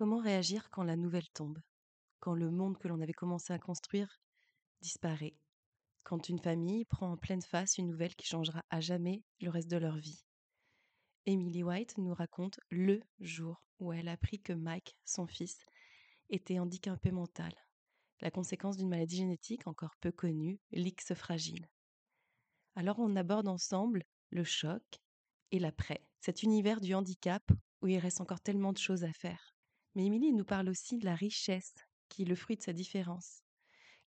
[0.00, 1.60] Comment réagir quand la nouvelle tombe?
[2.20, 4.18] Quand le monde que l'on avait commencé à construire
[4.80, 5.36] disparaît?
[6.04, 9.70] Quand une famille prend en pleine face une nouvelle qui changera à jamais le reste
[9.70, 10.24] de leur vie?
[11.26, 15.58] Emily White nous raconte le jour où elle apprit que Mike, son fils,
[16.30, 17.52] était handicapé mental,
[18.22, 21.68] la conséquence d'une maladie génétique encore peu connue, l'X fragile.
[22.74, 24.82] Alors on aborde ensemble le choc
[25.50, 27.42] et l'après, cet univers du handicap
[27.82, 29.49] où il reste encore tellement de choses à faire.
[29.94, 31.74] Mais Emily nous parle aussi de la richesse
[32.08, 33.42] qui est le fruit de sa différence.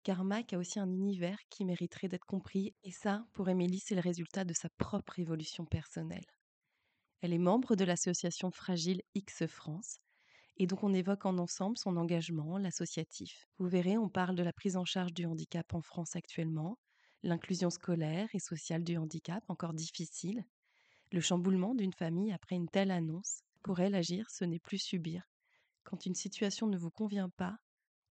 [0.03, 3.95] Car Mike a aussi un univers qui mériterait d'être compris, et ça, pour Emily, c'est
[3.95, 6.27] le résultat de sa propre évolution personnelle.
[7.21, 9.99] Elle est membre de l'association Fragile X France.
[10.57, 13.47] Et donc on évoque en ensemble son engagement, l'associatif.
[13.59, 16.79] Vous verrez, on parle de la prise en charge du handicap en France actuellement,
[17.23, 20.45] l'inclusion scolaire et sociale du handicap encore difficile,
[21.13, 23.43] le chamboulement d'une famille après une telle annonce.
[23.63, 25.32] Pour elle, agir, ce n'est plus subir.
[25.85, 27.59] Quand une situation ne vous convient pas,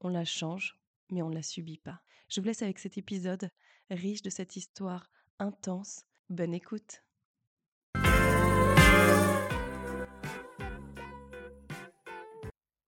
[0.01, 0.79] on la change,
[1.11, 2.01] mais on ne la subit pas.
[2.29, 3.49] Je vous laisse avec cet épisode
[3.89, 6.05] riche de cette histoire intense.
[6.29, 7.03] Bonne écoute.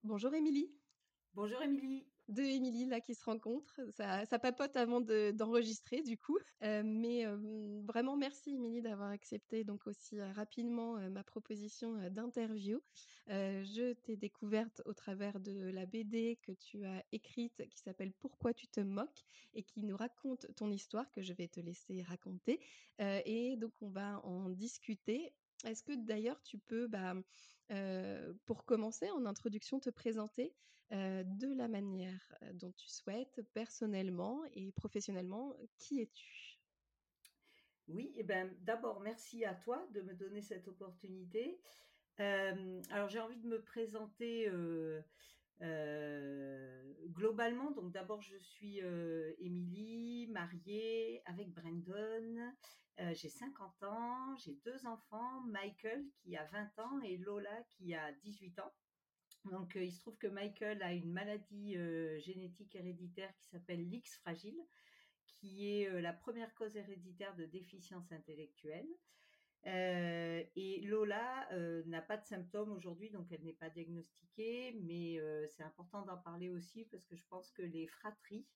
[0.04, 0.72] Bonjour Émilie.
[1.34, 2.04] Bonjour Émilie.
[2.28, 3.80] Deux Émilie là qui se rencontrent.
[3.96, 6.38] Ça, papote avant d'enregistrer du coup.
[6.62, 12.82] Euh, mais euh, vraiment merci Émilie d'avoir accepté donc aussi euh, rapidement ma proposition d'interview.
[13.28, 18.52] je t'ai découverte au travers de la BD que tu as écrite qui s'appelle Pourquoi
[18.52, 19.24] tu te moques
[19.54, 22.60] et qui nous raconte ton histoire que je vais te laisser raconter.
[22.98, 25.32] et donc on va en discuter.
[25.64, 27.14] Est-ce que d'ailleurs tu peux bah,
[28.44, 30.52] pour commencer, en introduction, te présenter
[30.90, 35.54] de la manière dont tu souhaites, personnellement et professionnellement.
[35.76, 36.58] Qui es-tu?
[37.88, 41.60] Oui, eh ben, d'abord, merci à toi de me donner cette opportunité.
[42.18, 44.50] alors, j'ai envie de me présenter
[47.08, 47.70] globalement.
[47.72, 48.80] Donc, d'abord, je suis
[49.38, 52.52] Émilie, mariée avec Brandon.
[53.12, 58.12] J'ai 50 ans, j'ai deux enfants, Michael qui a 20 ans et Lola qui a
[58.24, 58.72] 18 ans.
[59.50, 63.88] Donc euh, il se trouve que Michael a une maladie euh, génétique héréditaire qui s'appelle
[63.88, 64.58] l'X fragile,
[65.26, 68.88] qui est la première cause héréditaire de déficience intellectuelle.
[69.64, 71.48] et Lola
[71.86, 76.48] n'a pas de symptômes aujourd'hui, donc elle n'est pas diagnostiquée, mais c'est important d'en parler
[76.48, 78.46] aussi parce que je pense que les fratries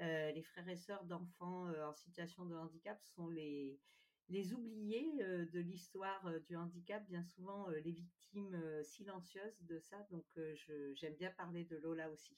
[0.00, 3.80] euh, les frères et sœurs d'enfants euh, en situation de handicap sont les,
[4.28, 10.06] les oubliés euh, de l'histoire du handicap, bien souvent les victimes silencieuses de ça.
[10.10, 10.26] Donc
[10.94, 12.36] j'aime bien parler de Lola aussi.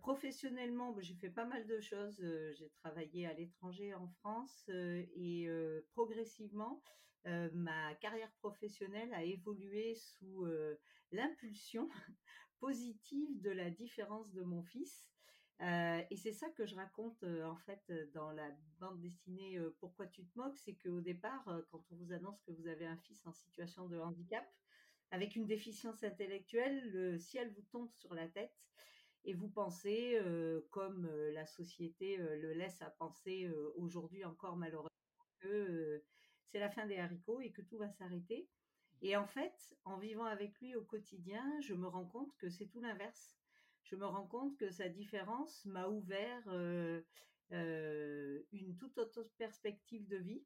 [0.00, 2.24] professionnellement, j'ai fait pas mal de choses.
[2.56, 5.46] j'ai travaillé à l'étranger en France et
[5.92, 6.82] progressivement,
[7.24, 10.46] ma carrière professionnelle a évolué sous
[11.12, 11.88] l'impulsion
[12.60, 15.13] positive de la différence de mon fils.
[15.60, 18.50] Euh, et c'est ça que je raconte euh, en fait dans la
[18.80, 22.50] bande dessinée euh, Pourquoi tu te moques, c'est qu'au départ, quand on vous annonce que
[22.50, 24.44] vous avez un fils en situation de handicap,
[25.10, 28.56] avec une déficience intellectuelle, le ciel vous tombe sur la tête
[29.24, 30.18] et vous pensez,
[30.70, 34.88] comme la société le laisse à penser aujourd'hui encore malheureusement,
[35.38, 36.02] que
[36.46, 38.48] c'est la fin des haricots et que tout va s'arrêter.
[39.02, 42.66] Et en fait, en vivant avec lui au quotidien, je me rends compte que c'est
[42.66, 43.36] tout l'inverse
[43.94, 47.00] je me rends compte que sa différence m'a ouvert euh,
[47.52, 50.44] euh, une toute autre perspective de vie.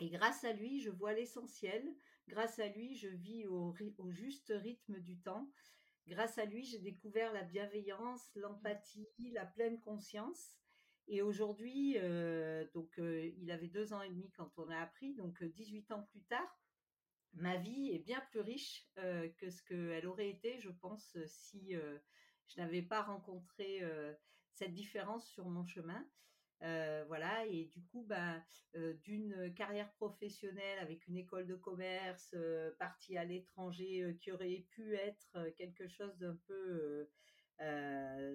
[0.00, 1.94] Et grâce à lui, je vois l'essentiel.
[2.26, 3.72] Grâce à lui, je vis au,
[4.10, 5.48] juste rythme du temps.
[6.08, 10.56] Grâce à lui, j'ai découvert la bienveillance, l'empathie, la pleine conscience.
[11.06, 15.40] Et aujourd'hui, euh, donc il avait deux ans et demi quand on a appris, donc
[15.40, 16.60] 18 ans plus tard,
[17.34, 21.76] ma vie est bien plus riche que ce qu'elle aurait été, je pense, si
[22.48, 23.82] je n'avais pas rencontré
[24.52, 26.06] cette différence sur mon chemin.
[26.60, 32.34] Voilà, et du coup, euh, d'une carrière professionnelle avec une école de commerce,
[32.78, 37.08] partie à l'étranger, qui aurait pu être quelque chose d'un peu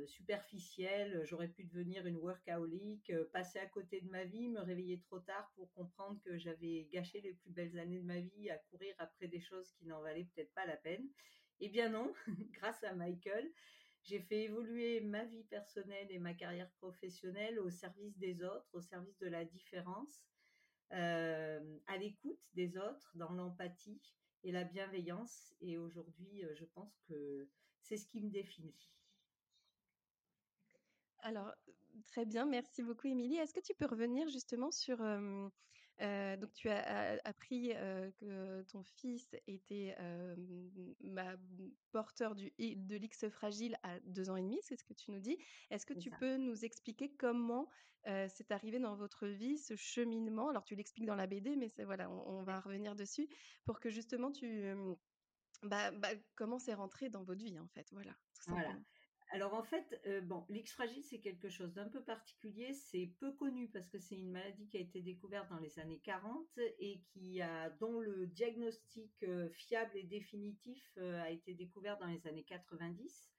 [0.08, 1.22] superficielle.
[1.26, 5.52] J'aurais pu devenir une workaholic, passer à côté de ma vie, me réveiller trop tard
[5.56, 9.28] pour comprendre que j'avais gâché les plus belles années de ma vie à courir après
[9.28, 11.08] des choses qui n'en valaient peut-être pas la peine.
[11.60, 12.12] Eh bien non,
[12.54, 13.52] grâce à Michael,
[14.04, 18.82] j'ai fait évoluer ma vie personnelle et ma carrière professionnelle au service des autres, au
[18.82, 20.24] service de la différence,
[20.94, 24.02] euh, à l'écoute des autres, dans l'empathie
[24.44, 25.54] et la bienveillance.
[25.62, 27.48] Et aujourd'hui, je pense que
[27.82, 28.92] c'est ce qui me définit.
[31.20, 31.54] Alors,
[32.08, 33.38] très bien, merci beaucoup Émilie.
[33.38, 35.00] Est-ce que tu peux revenir justement sur,
[36.38, 37.70] donc tu as appris,
[38.18, 39.96] que ton fils était,
[41.02, 41.36] bah,
[41.92, 45.20] porteur du de l'X fragile à 2 ans et demi, c'est ce que tu nous
[45.20, 45.38] dis.
[45.70, 47.70] Est-ce que tu peux nous expliquer comment,
[48.06, 50.50] c'est arrivé dans votre vie, ce cheminement?
[50.50, 53.30] Alors tu l'expliques dans la BD, mais c'est voilà, on va revenir dessus
[53.66, 54.74] pour que justement tu,
[55.64, 57.88] bah bah, comment c'est rentré dans votre vie en fait?
[57.92, 58.84] Voilà, tout simplement.
[59.34, 62.74] Alors en fait, euh, bon, l'X fragile, c'est quelque chose d'un peu particulier.
[62.74, 66.02] C'est peu connu parce que c'est une maladie qui a été découverte dans les années
[66.04, 67.40] 40 et qui
[67.80, 73.32] dont le diagnostic euh, fiable et définitif euh, a été découvert dans les années 90.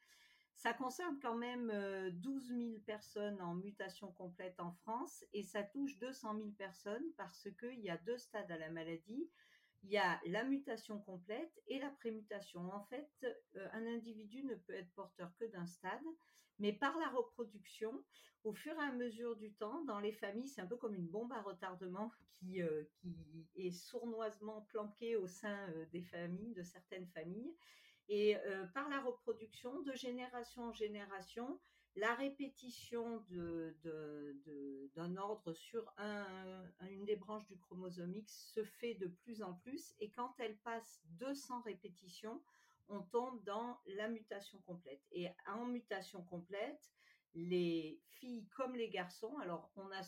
[0.54, 1.70] Ça concerne quand même
[2.12, 7.48] 12 000 personnes en mutation complète en France et ça touche 200 000 personnes parce
[7.58, 9.28] qu'il y a deux stades à la maladie
[9.82, 12.72] il y a la mutation complète et la prémutation.
[12.72, 16.00] En fait, euh, un individu ne peut être porteur que d'un stade,
[16.58, 18.04] mais par la reproduction,
[18.44, 21.08] au fur et à mesure du temps, dans les familles, c'est un peu comme une
[21.08, 22.84] bombe à retardement qui, euh,
[23.56, 27.54] est sournoisement planquée au sein euh, des familles, de certaines familles.
[28.08, 28.36] Et
[28.74, 31.60] par la reproduction, de génération en génération,
[31.96, 33.24] la répétition
[34.94, 35.92] d'un ordre sur
[36.90, 40.56] une des branches du chromosome X se fait de plus en plus et quand elle
[40.58, 42.42] passe 200 répétitions,
[42.88, 45.02] on tombe dans la mutation complète.
[45.12, 46.92] Et en mutation complète,
[47.34, 50.02] les filles comme les garçons, alors on a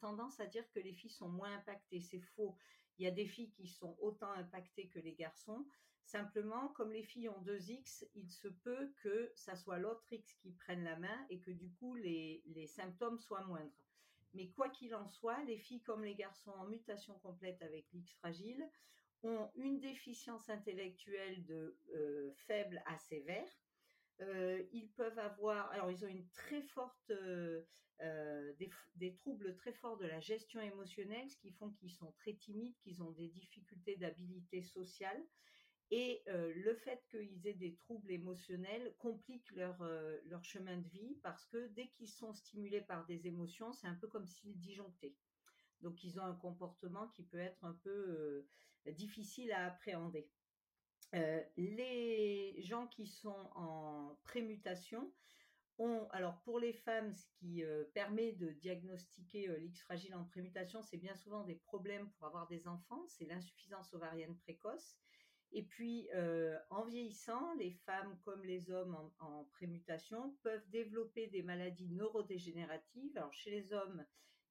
[0.00, 2.56] tendance à dire que les filles sont moins impactées, c'est faux.
[2.98, 5.66] Il y a des filles qui sont autant impactées que les garçons.
[6.04, 10.34] Simplement, comme les filles ont deux X, il se peut que ça soit l'autre X
[10.34, 13.72] qui prenne la main et que du coup les, symptômes soient moindres.
[14.34, 18.12] Mais quoi qu'il en soit, les filles comme les garçons en mutation complète avec l'X
[18.16, 18.68] fragile
[19.22, 23.48] ont une déficience intellectuelle de euh, faible à sévère.
[24.20, 28.52] Euh, ils peuvent avoir, alors ils ont une très forte, euh,
[28.96, 32.76] des, troubles très forts de la gestion émotionnelle, ce qui font qu'ils sont très timides,
[32.78, 35.24] qu'ils ont des difficultés d'habilité sociale.
[35.96, 39.80] Et le fait qu'ils aient des troubles émotionnels complique leur,
[40.24, 43.94] leur chemin de vie parce que dès qu'ils sont stimulés par des émotions, c'est un
[43.94, 45.14] peu comme s'ils disjonctaient.
[45.82, 48.44] Donc ils ont un comportement qui peut être un peu
[48.88, 50.28] difficile à appréhender.
[51.56, 55.12] les gens qui sont en prémutation
[55.78, 57.62] ont, alors pour les femmes, ce qui
[57.94, 62.66] permet de diagnostiquer l'X fragile en prémutation, c'est bien souvent des problèmes pour avoir des
[62.66, 64.96] enfants, c'est l'insuffisance ovarienne précoce.
[65.56, 71.44] Et puis, euh, en vieillissant, les femmes comme les hommes en, prémutation peuvent développer des
[71.44, 73.16] maladies neurodégénératives.
[73.16, 74.04] Alors, chez les hommes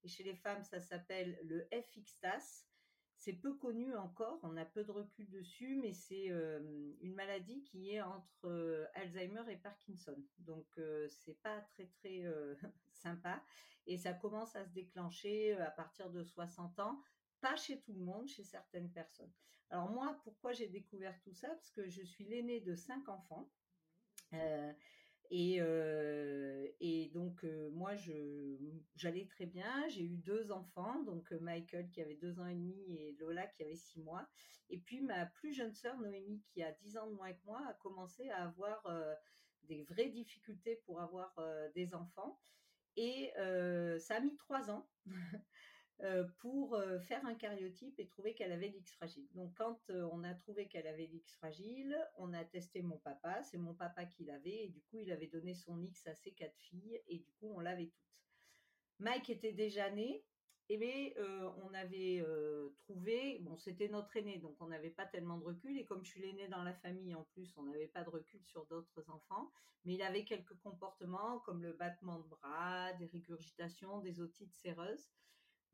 [0.03, 2.65] et chez les femmes, ça s'appelle le FXTAS.
[3.17, 7.63] C'est peu connu encore, on a peu de recul dessus, mais c'est euh, une maladie
[7.63, 10.15] qui est entre euh, Alzheimer et Parkinson.
[10.39, 10.67] Donc,
[11.09, 12.23] c'est pas très très
[12.93, 13.43] sympa.
[13.87, 17.01] Et ça commence à se déclencher à partir de 60 ans
[17.41, 19.33] pas chez tout le monde, chez certaines personnes.
[19.73, 21.47] Alors moi, pourquoi j'ai découvert tout ça?
[21.47, 23.51] Parce que je suis l'aînée de cinq enfants.
[24.33, 24.71] Euh,
[25.31, 29.87] et, euh, et, donc euh, moi, j'allais très bien.
[29.89, 33.63] J'ai eu deux enfants, donc Michael qui avait deux ans et demi et Lola qui
[33.63, 34.27] avait six mois.
[34.69, 37.59] Et puis ma plus jeune sœur Noémie qui a dix ans de moins que moi
[37.67, 38.87] a commencé à avoir
[39.63, 41.33] des vraies difficultés pour avoir
[41.73, 42.39] des enfants.
[42.95, 43.31] Et
[43.97, 45.11] ça a mis trois ans Euh,
[46.39, 49.27] pour euh, faire un cariotype et trouver qu'elle avait l'X fragile.
[49.35, 53.41] Donc quand euh, on a trouvé qu'elle avait l'X fragile, on a testé mon papa,
[53.43, 56.33] c'est mon papa qui l'avait et du coup il avait donné son X à ses
[56.33, 58.03] quatre filles et du coup on l'avait toutes.
[58.99, 60.25] Mike était déjà né
[60.69, 61.15] et
[61.61, 62.23] on avait
[62.77, 66.11] trouvé, bon c'était notre aîné donc on n'avait pas tellement de recul et comme je
[66.11, 69.51] suis l'aîné dans la famille en plus on n'avait pas de recul sur d'autres enfants,
[69.83, 75.11] mais il avait quelques comportements comme le battement de bras, des régurgitations, des otites séreuses.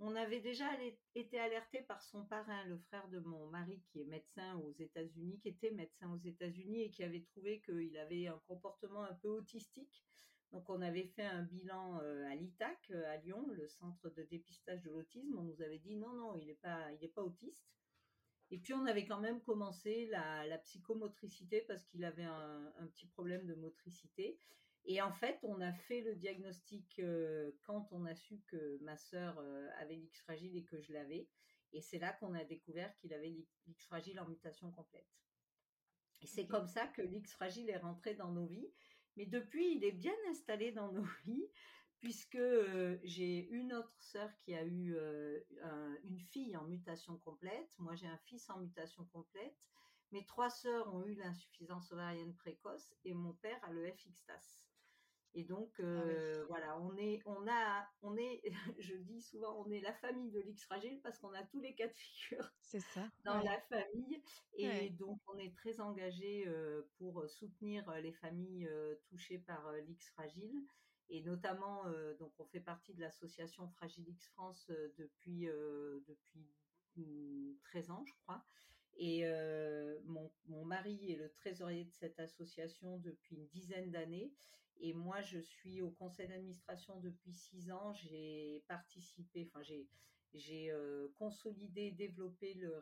[0.02, 0.70] On avait déjà
[1.14, 5.40] été alerté par son parrain, le frère de mon mari, qui est médecin aux États-Unis,
[5.40, 9.28] qui était médecin aux États-Unis et qui avait trouvé qu'il avait un comportement un peu
[9.28, 10.06] autistique.
[10.52, 14.24] Donc on avait fait un bilan euh, à l'ITAC euh, à Lyon, le centre de
[14.24, 15.38] dépistage de l'autisme.
[15.38, 17.70] On nous avait dit non non, il n'est pas il pas autiste.
[18.52, 23.46] Et puis on avait quand même commencé la, psychomotricité parce qu'il avait un, petit problème
[23.46, 24.40] de motricité.
[24.92, 27.00] Et en fait, on a fait le diagnostic
[27.62, 29.38] quand on a su que ma sœur
[29.78, 31.30] avait l'X fragile et que je l'avais.
[31.74, 33.30] Et c'est là qu'on a découvert qu'il avait
[33.68, 35.06] l'X fragile en mutation complète.
[36.22, 38.74] Et c'est comme ça que l'X fragile est rentré dans nos vies.
[39.16, 41.52] Mais depuis, il est bien installé dans nos vies,
[42.00, 42.42] puisque
[43.04, 44.98] j'ai une autre sœur qui a eu
[46.04, 47.76] une fille en mutation complète.
[47.78, 49.56] Moi, j'ai un fils en mutation complète.
[50.12, 54.69] Mes trois sœurs ont eu l'insuffisance ovarienne précoce et mon père a le FXTAS.
[55.36, 58.42] Et donc ah voilà, on est, on a, on est,
[58.80, 61.76] je dis souvent, on est la famille de l'X fragile parce qu'on a tous les
[61.76, 62.52] cas de figure.
[62.62, 63.08] C'est ça.
[63.26, 64.24] Dans la famille,
[64.56, 66.46] et donc on est très engagé
[66.98, 68.70] pour soutenir les familles
[69.10, 70.64] touchées par l'X fragile.
[71.12, 71.84] Et notamment,
[72.20, 75.48] donc on fait partie de l'association Fragile X France depuis
[76.08, 78.44] depuis 13 mmh, ans, je crois.
[78.98, 79.24] Et
[80.06, 84.32] mon, mon, mari est le trésorier de cette association depuis une dizaine d'années.
[84.80, 87.94] Et moi, je suis au conseil d'administration depuis six ans.
[87.94, 89.88] J'ai participé, enfin, j'ai,
[90.34, 90.72] j'ai
[91.18, 92.78] consolidé, développé le,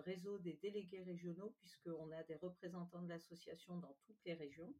[0.00, 4.74] réseau des délégués régionaux, puisqu'on a des représentants de l'association dans toutes les régions.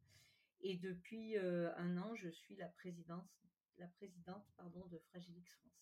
[0.61, 3.29] Et depuis un an, je suis la, présidente,
[3.77, 5.73] la présidente pardon, de Fragilix France.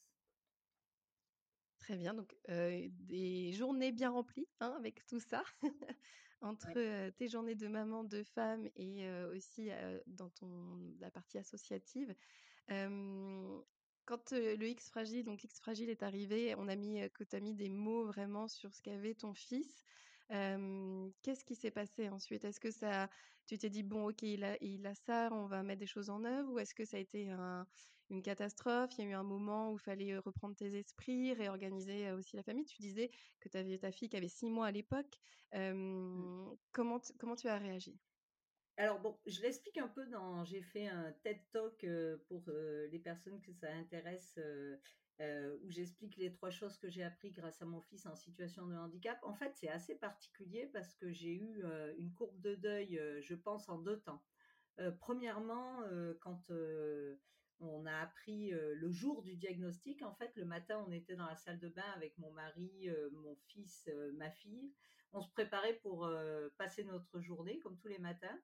[1.79, 5.43] Très bien, donc des journées bien remplies hein, avec tout ça,
[6.41, 9.69] entre tes journées de maman, de femme et aussi
[10.07, 12.13] dans ton, la partie associative.
[12.67, 17.39] quand le X fragile, donc X fragile est arrivé, on a mis, que tu as
[17.39, 19.85] mis des mots vraiment sur ce qu'avait ton fils.
[20.31, 22.45] Qu'est-ce qui s'est passé ensuite?
[22.45, 23.09] Est-ce que ça,
[23.47, 26.09] tu t'es dit bon ok il a, il a ça, on va mettre des choses
[26.09, 27.29] en œuvre ou est-ce que ça a été
[28.09, 28.91] une catastrophe?
[28.97, 32.43] Il y a eu un moment où il fallait reprendre tes esprits, réorganiser aussi la
[32.43, 32.65] famille.
[32.65, 33.11] Tu disais
[33.41, 35.19] que tu avais ta fille qui avait six mois à l'époque.
[35.53, 36.53] Mmh.
[36.71, 37.99] comment, comment tu as réagi?
[38.77, 40.45] Alors bon, je l'explique un peu dans.
[40.45, 41.85] J'ai fait un TED Talk
[42.29, 42.43] pour
[42.89, 44.39] les personnes que ça intéresse
[45.21, 48.65] euh, où j'explique les trois choses que j'ai appris grâce à mon fils en situation
[48.65, 49.19] de handicap.
[49.21, 53.21] En fait, c'est assez particulier parce que j'ai eu euh, une courbe de deuil, euh,
[53.21, 54.23] je pense, en deux temps.
[54.99, 55.83] premièrement,
[56.21, 56.49] quand
[57.59, 61.35] on a appris le jour du diagnostic, en fait, le matin, on était dans la
[61.35, 64.73] salle de bain avec mon mari, mon fils, ma fille.
[65.13, 66.09] On se préparait pour
[66.57, 68.39] passer notre journée, comme tous les matins.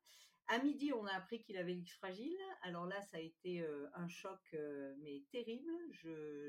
[0.49, 2.37] À midi, on a appris qu'il avait l'X fragile.
[2.61, 4.39] Alors là, ça a été un choc,
[4.99, 5.69] mais terrible.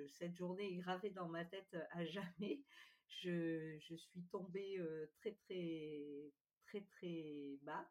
[0.09, 2.63] Cette journée est gravée dans ma tête à jamais.
[3.09, 4.81] Je suis tombée
[5.17, 6.33] très, très,
[6.67, 7.91] très, très bas.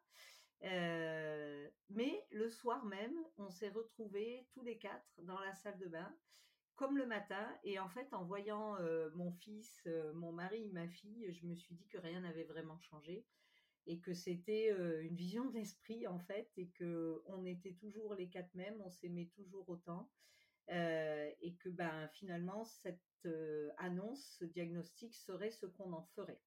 [1.90, 6.16] mais le soir même, on s'est retrouvés tous les quatre dans la salle de bain,
[6.76, 7.46] comme le matin.
[7.64, 8.78] Et en fait, en voyant
[9.14, 13.26] mon fils, mon mari, ma fille, je me suis dit que rien n'avait vraiment changé
[13.88, 14.68] et que c'était
[15.02, 18.90] une vision de l'esprit en fait et que on était toujours les quatre mêmes, on
[18.90, 20.08] s'aimait toujours autant
[20.68, 23.00] et que ben finalement cette
[23.78, 26.40] annonce, ce diagnostic serait ce qu'on en ferait.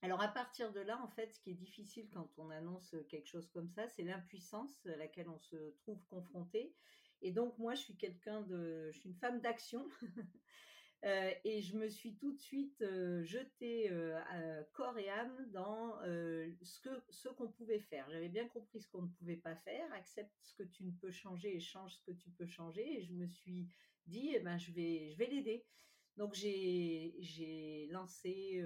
[0.00, 3.28] Alors à partir de là, en fait, ce qui est difficile quand on annonce quelque
[3.28, 6.74] chose comme ça, c'est l'impuissance à laquelle on se trouve confronté.
[7.20, 9.88] Et donc moi, je suis quelqu'un de, je suis une femme d'action.
[11.04, 15.98] Euh, et je me suis tout de suite euh, jetée euh, corps et âme dans
[16.62, 18.08] ce que ce qu'on pouvait faire.
[18.10, 21.10] J'avais bien compris ce qu'on ne pouvait pas faire, accepte ce que tu ne peux
[21.10, 22.98] changer et change ce que tu peux changer.
[22.98, 23.68] Et je me suis
[24.06, 25.64] dit, eh ben, je vais, je vais l'aider.
[26.16, 28.62] Donc j'ai lancé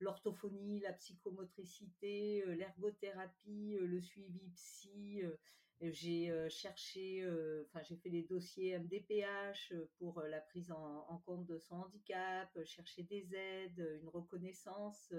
[0.00, 5.22] l'orthophonie, la psychomotricité, l'ergothérapie, le suivi psy
[5.80, 7.26] j'ai cherché,
[7.66, 13.02] enfin j'ai fait les dossiers MDPH pour la prise en, compte de son handicap, chercher
[13.04, 15.12] des aides, une reconnaissance,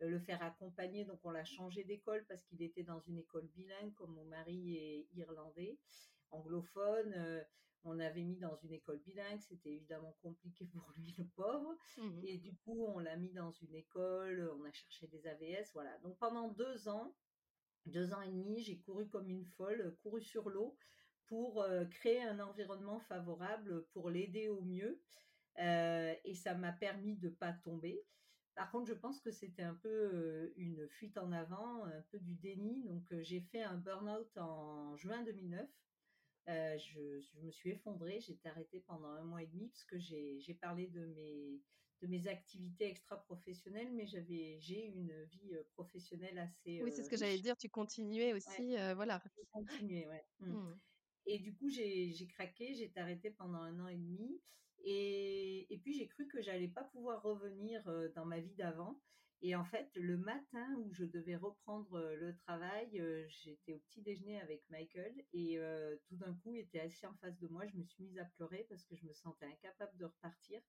[0.00, 1.04] le faire accompagner.
[1.04, 4.76] Donc on l'a changé d'école parce qu'il était dans une école bilingue, comme mon mari
[4.76, 5.78] est irlandais,
[6.30, 7.44] anglophone.
[7.84, 11.76] on avait mis dans une école bilingue, c'était évidemment compliqué pour lui, le pauvre.
[11.98, 15.70] Mmh Et du coup, on l'a mis dans une école, on a cherché des AVS,
[15.72, 15.96] voilà.
[15.98, 17.14] Donc pendant deux ans,
[17.86, 20.76] deux ans et demi, j'ai couru comme une folle, couru sur l'eau
[21.26, 25.00] pour euh, créer un environnement favorable pour l'aider au mieux.
[25.58, 28.02] Euh, et ça m'a permis de pas tomber.
[28.54, 32.18] Par contre, je pense que c'était un peu euh, une fuite en avant, un peu
[32.18, 32.82] du déni.
[32.84, 35.68] Donc, j'ai fait un burn-out en juin 2009.
[36.46, 40.58] Je, je, me suis effondrée, j'étais arrêtée pendant un mois et demi parce que j'ai
[40.60, 41.62] parlé de mes,
[42.02, 46.82] de mes activités extra-professionnelles, mais j'avais j'ai une vie professionnelle assez.
[46.82, 47.56] Oui, c'est ce que j'allais dire.
[47.56, 49.22] Tu continuais aussi, voilà.
[49.52, 50.24] Continuer, ouais.
[50.40, 50.52] Mmh.
[50.52, 50.80] Mmh.
[51.26, 54.42] Et du coup, j'ai craqué, j'ai été arrêtée pendant un an et demi.
[54.86, 57.82] Et, et puis j'ai cru que j'allais pas pouvoir revenir
[58.14, 59.00] dans ma vie d'avant.
[59.40, 64.40] Et en fait, le matin où je devais reprendre le travail, j'étais au petit déjeuner
[64.40, 65.58] avec Michael et
[66.06, 67.66] tout d'un coup, il était assis en face de moi.
[67.66, 70.62] Je me suis mise à pleurer parce que je me sentais incapable de repartir.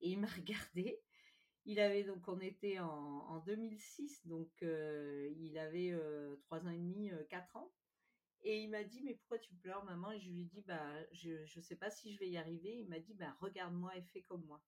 [0.00, 1.00] Et il m'a regardé.
[1.64, 5.92] Il avait donc, on était en, en 2006, donc il avait
[6.42, 7.72] trois ans et demi, quatre ans.
[8.42, 10.12] Et il m'a dit, mais pourquoi tu pleures, maman?
[10.12, 12.76] Et je lui ai dit, bah, je ne sais pas si je vais y arriver.
[12.78, 14.62] Il m'a dit, bah, regarde-moi et fais comme moi.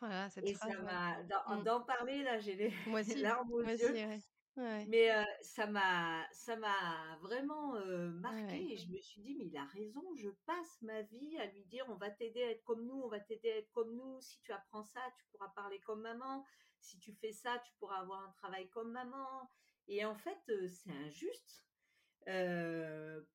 [0.00, 1.64] Oh cette et phrase, ça m'a, mmh.
[1.64, 3.90] d'en parler, là, j'ai les, moi aussi, larmes aux moi yeux.
[3.90, 4.04] Aussi,
[4.56, 4.86] ouais.
[4.86, 5.10] Mais
[5.42, 7.74] ça m'a, ça m'a vraiment
[8.10, 11.46] marqué et je me suis dit, mais il a raison, je passe ma vie à
[11.46, 13.94] lui dire, on va t'aider à être comme nous, on va t'aider à être comme
[13.94, 14.20] nous.
[14.20, 16.44] Si tu apprends ça, tu pourras parler comme maman.
[16.80, 19.50] Si tu fais ça, tu pourras avoir un travail comme maman.
[19.86, 21.64] Et en fait, c'est injuste.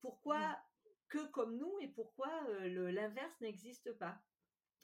[0.02, 0.58] pourquoi mmh.
[1.10, 2.30] que comme nous et pourquoi
[2.62, 4.22] l'inverse n'existe pas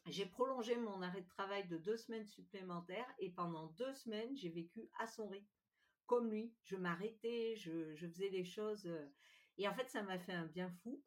[0.06, 4.50] j'ai prolongé mon arrêt de travail de deux semaines supplémentaires et pendant deux semaines, j'ai
[4.50, 5.59] vécu à son rythme,
[6.10, 6.52] comme lui.
[6.64, 8.88] Je m'arrêtais, je, faisais les choses.
[8.88, 9.08] Euh,
[9.58, 11.02] et en fait, ça m'a fait un bien fou.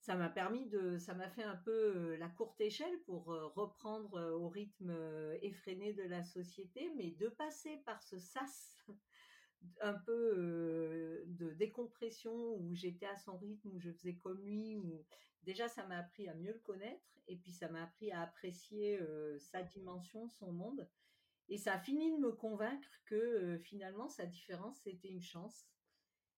[0.00, 3.46] Ça m'a permis de, ça m'a fait un peu euh, la courte échelle pour euh,
[3.48, 4.92] reprendre au rythme
[5.42, 8.84] effréné de la société, mais de passer par ce sas
[9.80, 14.76] un peu de décompression où j'étais à son rythme, où je faisais comme lui,
[15.44, 18.98] déjà ça m'a appris à mieux le connaître et puis ça m'a appris à apprécier
[19.38, 20.88] sa dimension, son monde.
[21.48, 25.66] Et ça a fini de me convaincre que finalement sa différence c'était une chance.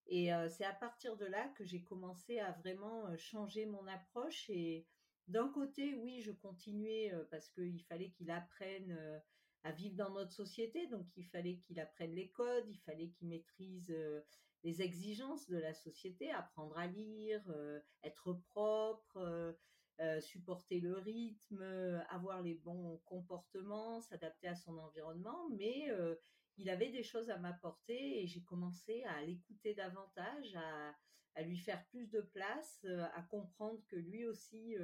[0.07, 4.51] Et c'est à partir de là que j'ai commencé à vraiment changer mon approche.
[4.51, 4.87] Et
[5.29, 9.23] d'un côté, oui, je continuais parce qu'il fallait qu'il apprenne
[9.63, 10.87] à vivre dans notre société.
[10.89, 13.95] Donc, il fallait qu'il apprenne les codes, il fallait qu'il maîtrise
[14.63, 17.43] les exigences de la société, apprendre à lire,
[18.03, 19.57] être propre,
[20.21, 21.63] supporter le rythme,
[22.09, 25.49] avoir les bons comportements, s'adapter à son environnement.
[25.51, 25.89] Mais
[26.57, 30.57] il avait des choses à m'apporter et j'ai commencé à l'écouter davantage,
[31.35, 34.77] à, lui faire plus de place, à comprendre que lui aussi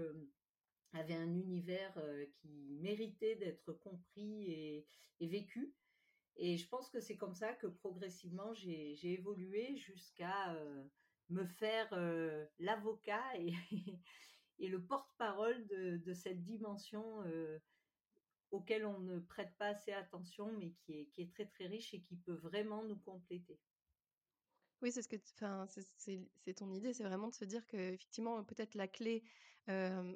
[0.92, 1.96] avait un univers
[2.34, 4.86] qui méritait d'être compris et,
[5.20, 5.74] vécu.
[6.36, 10.56] Et je pense que c'est comme ça que progressivement j'ai évolué jusqu'à
[11.28, 11.88] me faire
[12.58, 13.52] l'avocat et,
[14.60, 17.24] et, le porte-parole de, cette dimension
[18.50, 22.16] auquel on ne prête pas assez attention, mais qui est, très très riche et qui
[22.16, 23.58] peut vraiment nous compléter.
[24.82, 28.42] Oui, c'est ce que, enfin, c'est ton idée, c'est vraiment de se dire que effectivement,
[28.44, 29.24] peut-être la clé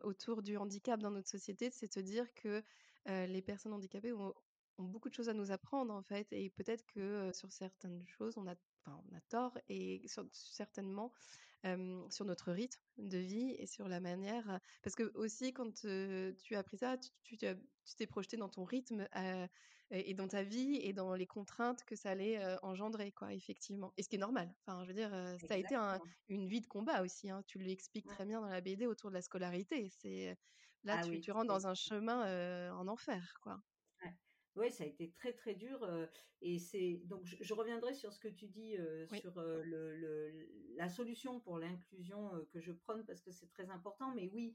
[0.02, 2.62] autour du handicap dans notre société, c'est de se dire que
[3.06, 4.34] les personnes handicapées ont,
[4.78, 8.46] beaucoup de choses à nous apprendre en fait, et peut-être que sur certaines choses, on
[8.48, 11.12] a, on a tort, et certainement
[12.10, 16.58] sur notre rythme de vie et sur la manière, parce que aussi quand tu as
[16.58, 19.08] appris ça, tu t'es projeté dans ton rythme
[19.90, 23.92] et dans ta vie et dans les contraintes que ça allait engendrer, quoi, effectivement.
[23.96, 24.54] Et ce qui est normal.
[24.60, 25.10] Enfin, je veux dire,
[25.46, 25.74] ça a été
[26.28, 27.30] une vie de combat aussi.
[27.30, 27.42] Hein.
[27.46, 29.88] Tu l'expliques très bien dans la BD autour de la scolarité.
[29.88, 30.36] C'est
[30.82, 33.62] là, ah tu, tu rentres dans un chemin en enfer, quoi.
[34.56, 35.84] Oui, ça a été très très dur
[36.40, 38.76] et c'est donc je, reviendrai sur ce que tu dis
[39.18, 44.14] sur le, la solution pour l'inclusion que je prône parce que c'est très important.
[44.14, 44.54] Mais oui,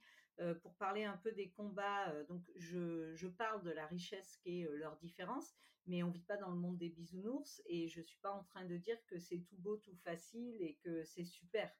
[0.61, 4.69] pour parler un peu des combats, donc je, je, parle de la richesse qui est
[4.71, 5.53] leur différence,
[5.85, 8.63] mais on vit pas dans le monde des bisounours et je suis pas en train
[8.65, 11.75] de dire que c'est tout beau, tout facile et que c'est super.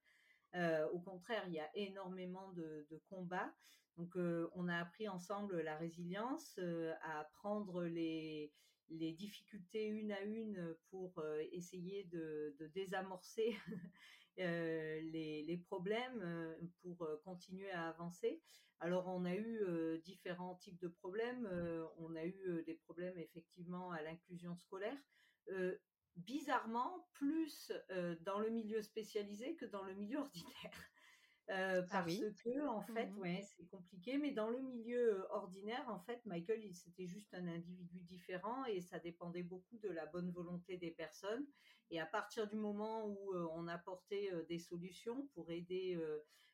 [0.55, 3.53] Au contraire, il y a énormément de, combats.
[3.97, 6.59] Donc, on a appris ensemble la résilience,
[7.03, 8.51] à prendre les,
[8.89, 13.55] difficultés une à une pour essayer de, désamorcer
[14.37, 18.41] les, problèmes, pour continuer à avancer.
[18.79, 21.47] Alors, on a eu différents types de problèmes.
[21.97, 24.97] on a eu des problèmes effectivement à l'inclusion scolaire
[26.25, 27.71] bizarrement plus
[28.21, 30.89] dans le milieu spécialisé que dans le milieu ordinaire.
[31.51, 34.19] Ah parce que en fait, mmh ouais, c'est compliqué.
[34.19, 38.81] Mais dans le milieu ordinaire, en fait, Michael, il c'était juste un individu différent et
[38.81, 41.47] ça dépendait beaucoup de la bonne volonté des personnes.
[41.89, 45.99] Et à partir du moment où on apportait des solutions pour aider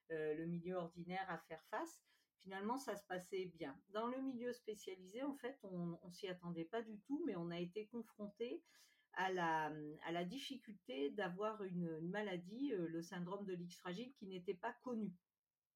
[0.10, 2.02] le milieu ordinaire à faire face,
[2.38, 3.78] finalement, ça se passait bien.
[3.90, 7.50] Dans le milieu spécialisé, en fait, on, on s'y attendait pas du tout, mais on
[7.50, 8.64] a été confronté
[9.18, 9.72] à la,
[10.06, 15.14] à la difficulté d'avoir une, maladie, le syndrome de l'X fragile, qui n'était pas connu.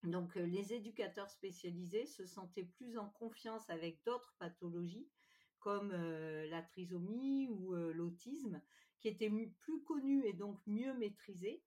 [0.04, 5.10] Donc les éducateurs spécialisés se sentaient plus en confiance avec d'autres pathologies
[5.60, 8.62] comme la trisomie ou l'autisme,
[9.02, 11.62] qui étaient plus connues et donc mieux maîtrisées.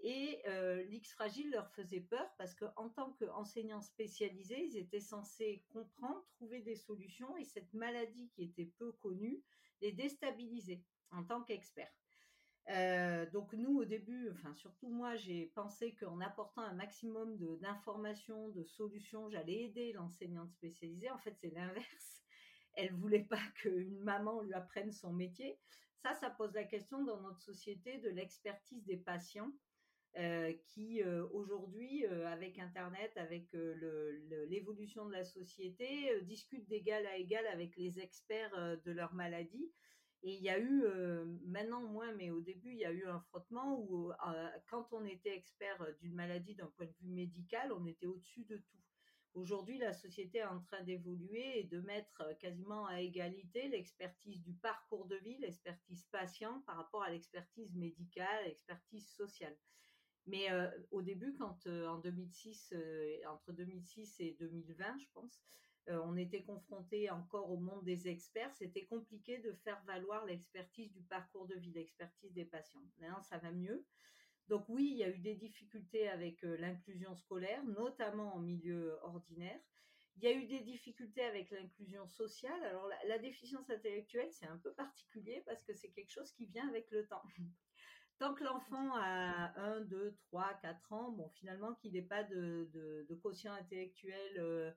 [0.00, 0.42] Et
[0.88, 6.62] l'X fragile leur faisait peur parce qu'en tant qu'enseignants spécialisés, ils étaient censés comprendre, trouver
[6.62, 9.40] des solutions et cette maladie qui était peu connue
[9.80, 11.92] les déstabilisait en tant qu'experts.
[12.70, 18.48] Euh, donc nous, au début, enfin surtout moi, j'ai pensé qu'en apportant un maximum d'informations,
[18.50, 21.10] de, solutions, j'allais aider l'enseignante spécialisée.
[21.10, 22.22] En fait, c'est l'inverse.
[22.74, 25.58] Elle voulait pas qu'une maman lui apprenne son métier.
[26.02, 29.52] Ça, ça pose la question dans notre société de l'expertise des patients.
[30.16, 33.46] Euh, qui euh, aujourd'hui, avec Internet, avec
[34.48, 39.70] l'évolution de la société, discutent d'égal à égal avec les experts de leur maladie
[40.22, 43.06] et il y a eu, euh, maintenant moins, mais au début, il y a eu
[43.06, 47.72] un frottement où euh, quand on était expert d'une maladie d'un point de vue médical,
[47.72, 48.78] on était au-dessus de tout.
[49.34, 54.54] Aujourd'hui, la société est en train d'évoluer et de mettre quasiment à égalité l'expertise du
[54.54, 59.56] parcours de vie, l'expertise patient par rapport à l'expertise médicale, l'expertise sociale.
[60.26, 62.74] Mais euh, au début, quand en 2006,
[63.28, 65.40] entre 2006 et 2020, je pense,
[65.88, 70.92] euh, on était confronté encore au monde des experts, c'était compliqué de faire valoir l'expertise
[70.92, 72.82] du parcours de vie, l'expertise des patients.
[72.98, 73.86] Maintenant, ça va mieux.
[74.48, 78.98] Donc oui, il y a eu des difficultés avec euh, l'inclusion scolaire, notamment en milieu
[79.02, 79.60] ordinaire.
[80.16, 82.64] Il y a eu des difficultés avec l'inclusion sociale.
[82.64, 86.68] Alors la, déficience intellectuelle, c'est un peu particulier parce que c'est quelque chose qui vient
[86.68, 87.22] avec le temps.
[88.18, 93.06] Tant que l'enfant a 1, 2, 3, 4 ans, bon, finalement, qu'il n'ait pas de,
[93.22, 94.72] quotient intellectuel euh,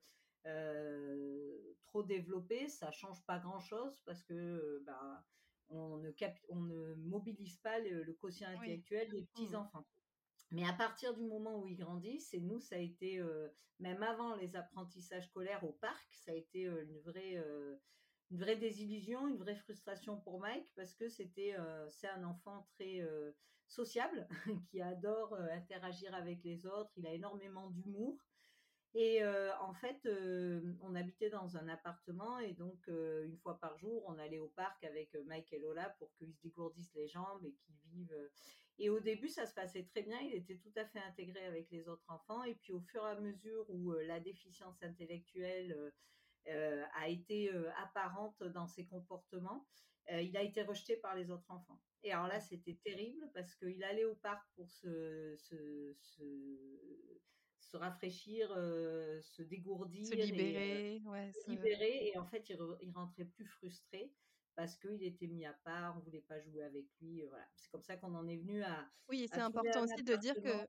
[0.47, 5.23] euh, trop développé, ça change pas grand-chose parce que euh, bah,
[5.69, 6.11] on, ne
[6.49, 9.85] on ne mobilise pas le, quotient intellectuel des petits enfants.
[10.51, 13.47] Mais à partir du moment où ils grandissent, et nous, ça a été, euh,
[13.79, 17.37] même avant les apprentissages scolaires au parc, ça a été une vraie,
[18.31, 21.55] une vraie désillusion, une vraie frustration pour Mike parce que c'était,
[21.89, 23.01] c'est un enfant très
[23.67, 24.27] sociable
[24.69, 26.91] qui adore interagir avec les autres.
[26.97, 28.17] Il a énormément d'humour.
[28.93, 33.57] Et euh, en fait, euh, on habitait dans un appartement et donc euh, une fois
[33.57, 37.07] par jour, on allait au parc avec Mike et Lola pour qu'ils se dégourdissent les
[37.07, 38.29] jambes et qu'ils vivent.
[38.79, 40.19] Et au début, ça se passait très bien.
[40.19, 42.43] Il était tout à fait intégré avec les autres enfants.
[42.43, 45.93] Et puis au fur et à mesure où la déficience intellectuelle
[46.47, 47.51] a été
[47.83, 49.67] apparente dans ses comportements,
[50.09, 51.79] il a été rejeté par les autres enfants.
[52.03, 57.21] Et alors là, c'était terrible parce qu'il allait au parc pour se, se, se
[57.61, 62.07] se rafraîchir, euh, se dégourdir, se libérer, et, ouais, se libérer.
[62.07, 64.11] Et en fait, il, rentrait plus frustré
[64.55, 67.23] parce qu'il était mis à part, on voulait pas jouer avec lui.
[67.29, 68.89] Voilà, c'est comme ça qu'on en est venu à.
[69.09, 70.67] Oui, c'est important aussi de dire que.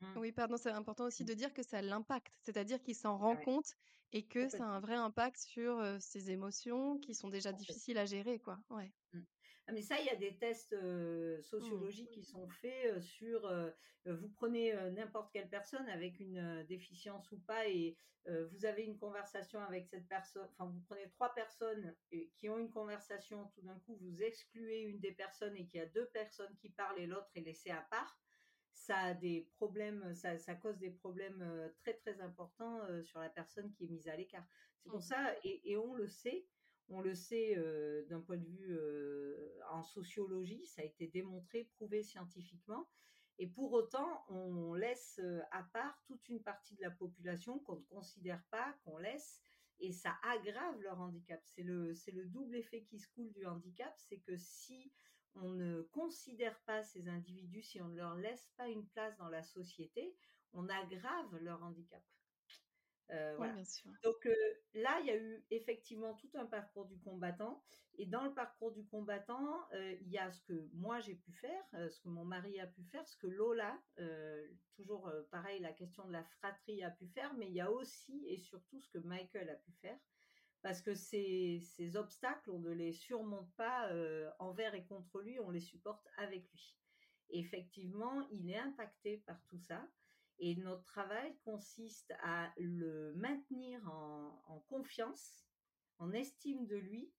[0.00, 0.16] Mmh.
[0.18, 1.26] Oui, pardon, c'est important aussi mmh.
[1.26, 3.76] de dire que ça l'impacte, c'est-à-dire qu'il s'en rend compte
[4.10, 8.04] et que ça a un vrai impact sur ses émotions qui sont déjà difficiles à
[8.04, 8.58] gérer, quoi.
[8.68, 8.92] Ouais.
[9.12, 9.20] Mmh.
[9.66, 11.42] Ah, mais ça, il y a des tests mmh.
[11.42, 13.48] sociologiques qui sont faits sur.
[14.04, 17.96] vous prenez n'importe quelle personne avec une déficience ou pas et
[18.26, 20.48] vous avez une conversation avec cette personne.
[20.52, 21.94] Enfin, vous prenez trois personnes
[22.36, 23.50] qui ont une conversation.
[23.54, 26.70] Tout d'un coup, vous excluez une des personnes et qu'il y a deux personnes qui
[26.70, 28.18] parlent et l'autre est laissée à part.
[28.74, 33.84] Ça a des problèmes, ça, cause des problèmes très très importants sur la personne qui
[33.84, 34.46] est mise à l'écart.
[34.82, 35.02] C'est pour mmh.
[35.02, 36.46] ça, et on le sait,
[36.92, 41.64] on le sait euh, d'un point de vue euh, en sociologie, ça a été démontré,
[41.76, 42.88] prouvé scientifiquement.
[43.38, 47.76] Et pour autant, on laisse euh, à part toute une partie de la population qu'on
[47.76, 49.40] ne considère pas, qu'on laisse,
[49.80, 51.40] et ça aggrave leur handicap.
[51.44, 54.92] C'est le, c'est le double effet qui se coule du handicap, c'est que si
[55.34, 59.28] on ne considère pas ces individus, si on ne leur laisse pas une place dans
[59.28, 60.14] la société,
[60.52, 62.02] on aggrave leur handicap.
[63.10, 63.90] Euh, bien sûr.
[64.02, 64.34] Donc euh,
[64.74, 67.62] là, il y a eu effectivement tout un parcours du combattant.
[67.98, 71.30] Et dans le parcours du combattant, euh, il y a ce que moi j'ai pu
[71.32, 73.78] faire, ce que mon mari a pu faire, ce que Lola,
[74.72, 78.26] toujours pareil, la question de la fratrie a pu faire, mais il y a aussi
[78.28, 79.98] et surtout ce que Michael a pu faire.
[80.62, 83.92] Parce que ces, ces obstacles, on ne les surmonte pas
[84.38, 86.78] envers et contre lui, on les supporte avec lui.
[87.28, 89.86] Et effectivement, il est impacté par tout ça.
[90.44, 95.46] Et notre travail consiste à le maintenir en, confiance,
[95.98, 97.12] en estime de lui,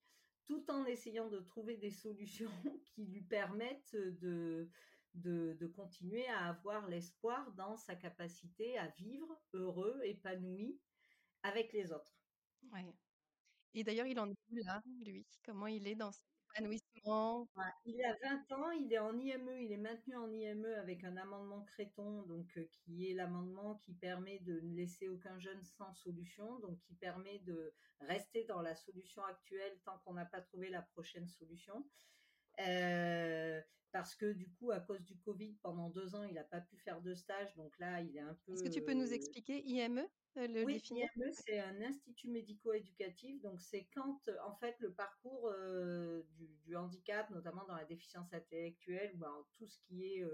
[0.43, 2.51] tout en essayant de trouver des solutions
[2.83, 4.69] qui lui permettent de,
[5.13, 10.77] de, continuer à avoir l'espoir dans sa capacité à vivre heureux, épanoui
[11.43, 12.17] avec les autres.
[12.73, 12.93] Ouais.
[13.73, 15.25] Et d'ailleurs, il en est où là, lui?
[15.45, 16.11] Comment il est dans
[17.85, 21.17] il a 20 ans, il est en IME, il est maintenu en IME avec un
[21.17, 25.93] amendement Créton, donc euh, qui est l'amendement qui permet de ne laisser aucun jeune sans
[25.93, 30.69] solution, donc qui permet de rester dans la solution actuelle tant qu'on n'a pas trouvé
[30.69, 31.85] la prochaine solution.
[33.91, 36.77] parce que du coup, à cause du Covid, pendant deux ans, il n'a pas pu
[36.77, 37.53] faire de stage.
[37.55, 38.53] Donc là, il est un peu.
[38.53, 43.39] Est-ce que tu peux nous expliquer IME le oui, IME, c'est un institut médico-éducatif.
[43.41, 45.53] Donc, c'est quand, en fait, le parcours
[47.31, 50.25] notamment dans la déficience intellectuelle, ou ben, tout ce qui est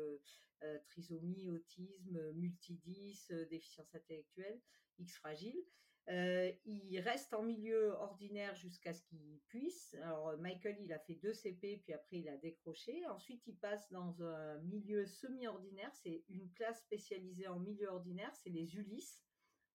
[0.88, 4.62] trisomie, autisme, multidis, déficience intellectuelle,
[4.98, 5.64] X fragile,
[6.10, 9.94] euh, il reste en milieu ordinaire jusqu'à ce qu'il puisse.
[10.02, 13.06] Alors Michael, il a fait deux CP, puis après il a décroché.
[13.08, 15.94] Ensuite, il passe dans un milieu semi-ordinaire.
[15.94, 19.24] C'est une classe spécialisée en milieu ordinaire, c'est les Ulysses.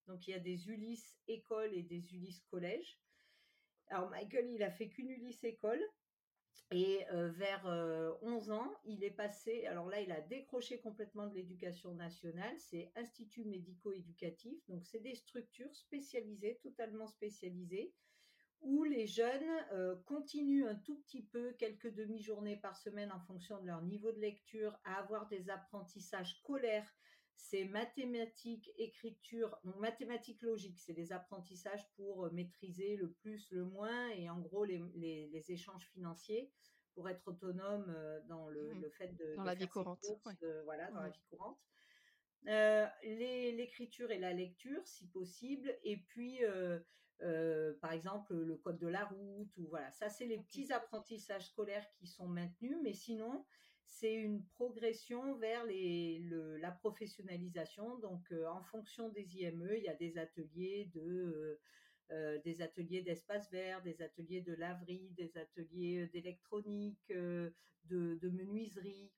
[0.08, 2.98] Donc il y a des Ulysses écoles et des Ulysses collèges.
[3.88, 5.82] Alors Michael, il a fait qu'une Ulysse école.
[6.70, 7.64] Et vers
[8.22, 12.90] 11 ans, il est passé, alors là, il a décroché complètement de l'éducation nationale, c'est
[12.96, 17.92] Institut médico-éducatif, donc c'est des structures spécialisées, totalement spécialisées,
[18.60, 23.66] où les jeunes continuent un tout petit peu, quelques demi-journées par semaine en fonction de
[23.66, 26.90] leur niveau de lecture, à avoir des apprentissages scolaires
[27.36, 33.64] c'est mathématiques, écriture, donc mathématiques logiques, c'est des apprentissages pour euh, maîtriser le plus, le
[33.64, 36.50] moins, et en gros les, échanges financiers
[36.94, 40.04] pour être autonome euh, dans le, mmh fait de, dans la vie courante,
[40.64, 41.58] voilà, dans la vie courante.
[42.46, 46.40] Euh, l'écriture et la lecture, si possible, et puis
[47.80, 51.88] par exemple le code de la route ou voilà, ça c'est les petits apprentissages scolaires
[51.94, 53.44] qui sont maintenus, mais sinon
[53.86, 57.98] c'est une progression vers la professionnalisation.
[57.98, 61.60] Donc, euh, en fonction des IME, il y a des ateliers de euh,
[62.10, 67.54] euh, des ateliers d'espace vert, des ateliers de laverie, des ateliers d'électronique, de,
[68.22, 69.10] menuiserie,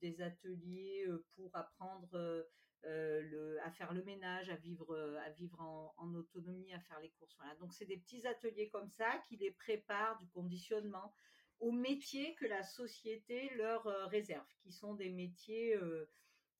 [0.00, 2.44] des ateliers pour apprendre
[2.82, 7.36] à faire le ménage, à vivre, à vivre en, autonomie, à faire les courses.
[7.60, 11.14] Donc c'est des petits ateliers comme ça qui les préparent du conditionnement,
[11.60, 15.74] aux métiers que la société leur euh, réserve, qui sont des métiers.
[15.76, 16.08] Euh,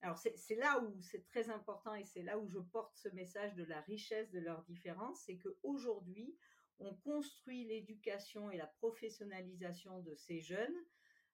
[0.03, 3.55] alors c'est là où c'est très important et c'est là où je porte ce message
[3.55, 6.37] de la richesse de leurs différences, c'est qu'aujourd'hui,
[6.79, 10.77] on construit l'éducation et la professionnalisation de ces jeunes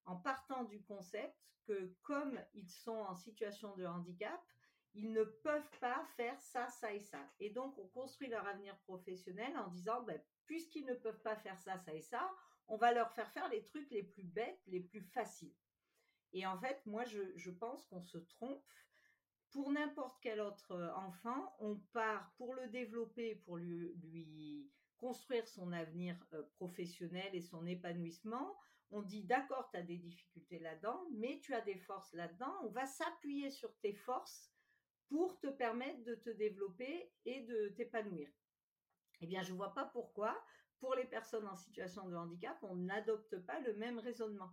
[0.04, 4.40] en partant du concept que comme ils sont en situation de handicap,
[4.94, 7.18] ils ne peuvent pas faire ça, ça et ça.
[7.40, 11.58] Et donc, on construit leur avenir professionnel en disant, ben, puisqu'ils ne peuvent pas faire
[11.58, 12.30] ça, ça et ça,
[12.68, 15.54] on va leur faire faire les trucs les plus bêtes, les plus faciles.
[16.32, 18.64] Et en fait, moi, je, pense qu'on se trompe.
[19.50, 25.72] Pour n'importe quel autre euh, enfant, on part pour le développer, pour lui, construire son
[25.72, 28.56] avenir euh, professionnel et son épanouissement.
[28.90, 32.54] On dit d'accord, tu as des difficultés là-dedans, mais tu as des forces là-dedans.
[32.62, 34.50] On va s'appuyer sur tes forces
[35.08, 38.30] pour te permettre de te développer et de t'épanouir.
[39.20, 40.42] Eh bien, je ne vois pas pourquoi
[40.82, 44.52] pour les personnes en situation de handicap, on n'adopte pas le même raisonnement.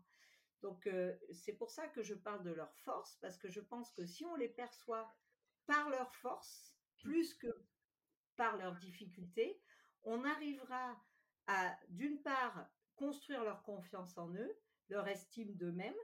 [0.61, 3.91] Donc, euh, c'est pour ça que je parle de leur force, parce que je pense
[3.93, 5.11] que si on les perçoit
[5.65, 7.47] par leur force, plus que
[8.35, 9.59] par leurs difficultés,
[10.03, 11.03] on arrivera
[11.47, 14.55] à, d'une part, construire leur confiance en eux,
[14.89, 15.97] leur estime d'eux-mêmes,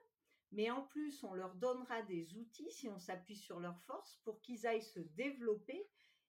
[0.51, 4.41] mais en plus, on leur donnera des outils, si on s'appuie sur leur force, pour
[4.41, 5.88] qu'ils aillent se développer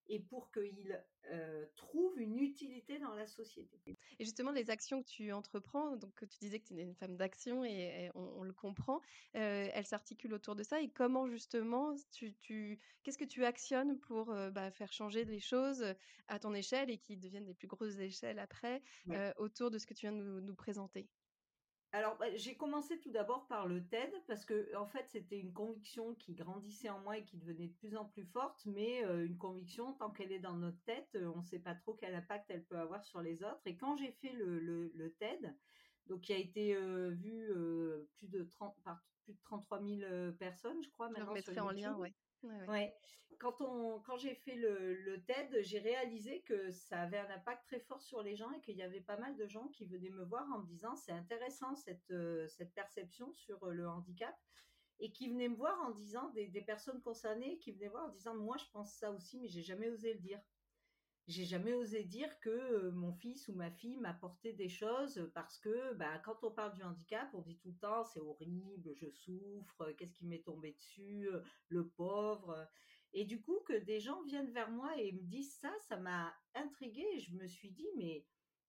[0.09, 3.79] et pour qu'ils euh, trouvent une utilité dans la société.
[4.19, 7.17] Et justement, les actions que tu entreprends, donc tu disais que tu es une femme
[7.17, 9.01] d'action et, on, le comprend,
[9.35, 10.81] euh, elles s'articulent autour de ça.
[10.81, 15.41] Et comment justement, tu, tu qu'est-ce que tu actionnes pour euh, bah, faire changer les
[15.41, 15.85] choses
[16.29, 18.83] à ton échelle et qui deviennent des plus grosses échelles après
[19.37, 21.09] autour de ce que tu viens de nous présenter?
[21.97, 25.55] Alors, bah, j'ai commencé tout d'abord par le TED parce que, en fait, c'était une
[25.55, 29.25] conviction qui grandissait en moi et qui devenait de plus en plus forte, mais euh,
[29.25, 32.15] une conviction, tant qu'elle est dans notre tête, euh, on ne sait pas trop quel
[32.15, 33.63] impact elle peut avoir sur les autres.
[33.65, 35.57] Et quand j'ai fait le, TED,
[36.07, 37.49] donc qui a été euh, vu
[38.17, 41.35] plus de 30, par plus de 33 000 personnes, je crois, maintenant.
[41.35, 42.13] Je en lien, ouais.
[42.43, 42.95] Ouais,
[43.39, 48.23] Quand, j'ai fait le, TED, j'ai réalisé que ça avait un impact très fort sur
[48.23, 50.61] les gens et qu'il y avait pas mal de gens qui venaient me voir en
[50.61, 54.35] me disant c'est intéressant cette, euh, perception sur euh, le handicap
[54.99, 58.09] et qui venaient me voir en disant des, des personnes concernées qui venaient voir en
[58.13, 60.41] disant moi je pense ça aussi mais j'ai jamais osé le dire
[61.27, 65.95] j'ai jamais osé dire que mon fils ou ma fille m'apportait des choses parce que
[65.95, 69.93] bah, quand on parle du handicap, on dit tout le temps c'est horrible, je souffre,
[69.99, 71.29] qu'est-ce qui m'est tombé dessus,
[71.69, 72.69] le pauvre.
[73.13, 76.35] Et du coup, que des gens viennent vers moi et me disent ça, ça m'a
[76.55, 78.27] intriguée et je me suis dit, mais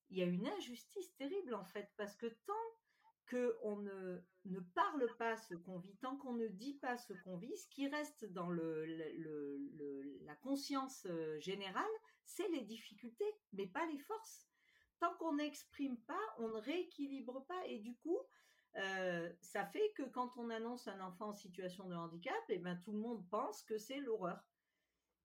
[0.10, 2.54] il y a une injustice terrible en fait, parce que tant
[3.30, 7.38] qu'on ne, ne parle pas ce qu'on vit, tant qu'on ne dit pas ce qu'on
[7.38, 8.86] vit, ce qui reste dans le,
[10.24, 11.06] la conscience
[11.40, 11.84] générale,
[12.28, 14.48] c'est les difficultés, mais pas les forces.
[15.00, 17.66] tant qu'on n'exprime pas, on ne rééquilibre pas.
[17.68, 18.20] Et du coup,
[18.76, 22.58] euh, ça fait que quand on annonce un enfant en situation de handicap, et eh
[22.60, 24.44] ben, tout le monde pense que c'est l'horreur.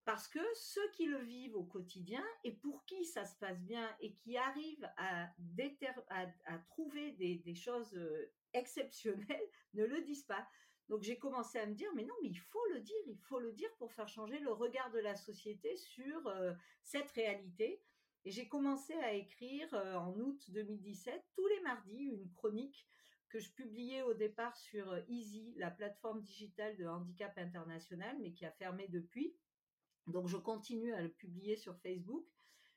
[0.05, 3.89] Parce que ceux qui le vivent au quotidien et pour qui ça se passe bien
[4.01, 5.29] et qui arrivent à,
[6.67, 10.47] trouver des, des, choses euh, exceptionnelles ne le disent pas.
[10.93, 13.39] Donc j'ai commencé à me dire, mais non, mais il faut le dire, il faut
[13.39, 16.53] le dire pour faire changer le regard de la société sur euh,
[16.83, 17.81] cette réalité.
[18.27, 22.87] Et j'ai commencé à écrire euh, en août 2017, tous les mardis, une chronique
[23.31, 28.35] que je publiais au départ sur euh, Easy, la plateforme digitale de handicap international, mais
[28.35, 29.35] qui a fermé depuis.
[30.07, 32.27] Donc je continue à le publier sur Facebook.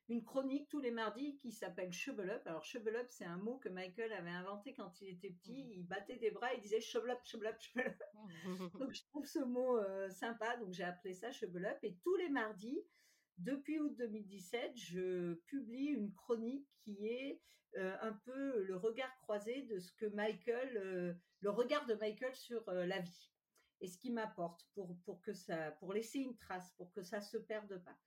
[0.07, 2.43] Une chronique tous les mardis qui s'appelle Shovel Up.
[2.45, 5.63] Alors Shovel Up, c'est un mot que Michael avait inventé quand il était petit.
[5.63, 5.71] Mmh.
[5.71, 8.71] Il battait des bras, il disait Shovel Up, Shovel Up, Shovel Up.
[8.79, 11.79] donc je trouve ce mot euh, sympa, donc j'ai appelé ça Shovel Up.
[11.81, 12.79] Et tous les mardis,
[13.39, 17.41] depuis août 2017, je publie une chronique qui est
[17.77, 22.35] euh, un peu le regard croisé de ce que Michael, euh, le regard de Michael
[22.35, 23.31] sur la vie
[23.81, 27.21] et ce qui m'apporte pour, pour que ça, pour laisser une trace, pour que ça
[27.21, 27.97] se perde pas.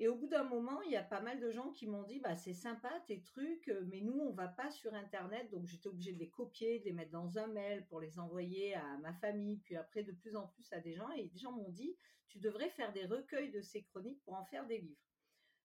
[0.00, 2.20] Et au bout d'un moment, il y a pas mal de gens qui m'ont dit,
[2.20, 5.50] bah, c'est sympa tes trucs, mais nous, on va pas sur Internet.
[5.50, 8.74] Donc, j'étais obligée de les copier, de les mettre dans un mail pour les envoyer
[8.74, 11.10] à ma famille, puis après, de plus en plus à des gens.
[11.10, 11.96] Et des gens m'ont dit,
[12.28, 15.02] tu devrais faire des recueils de ces chroniques pour en faire des livres.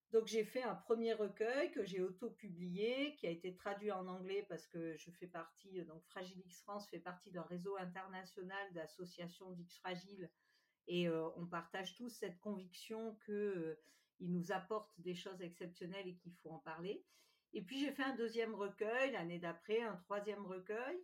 [0.10, 4.46] Donc, j'ai fait un premier recueil que j'ai auto-publié, qui a été traduit en anglais
[4.50, 9.52] parce que je fais partie, donc Fragile X France fait partie d'un réseau international d'associations
[9.52, 10.30] d'X Fragile.
[10.88, 13.80] Et euh, on partage tous cette conviction que euh,
[14.20, 17.04] il nous apporte des choses exceptionnelles et qu'il faut en parler.
[17.54, 20.98] Et puis j'ai fait un deuxième recueil l'année d'après, un troisième recueil.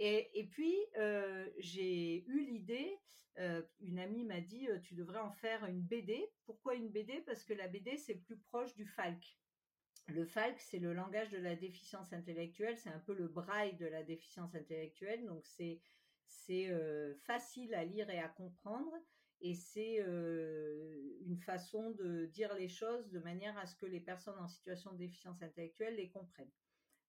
[0.00, 2.96] Et, puis euh, j'ai eu l'idée,
[3.38, 6.24] euh, une amie m'a dit euh, tu devrais en faire une BD.
[6.44, 9.38] Pourquoi une BD Parce que la BD c'est plus proche du FALC.
[10.06, 13.86] Le FALC c'est le langage de la déficience intellectuelle, c'est un peu le braille de
[13.86, 15.80] la déficience intellectuelle, donc c'est
[17.24, 18.92] facile à lire et à comprendre
[19.40, 24.38] et c'est une façon de dire les choses de manière à ce que les personnes
[24.38, 26.50] en situation de déficience intellectuelle les comprennent.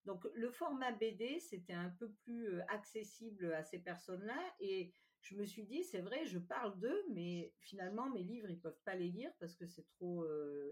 [0.05, 5.45] Donc le format BD, c'était un peu plus accessible à ces personnes-là et je me
[5.45, 9.09] suis dit, c'est vrai, je parle d'eux, mais finalement, mes livres, ils peuvent pas les
[9.09, 10.25] lire parce que c'est trop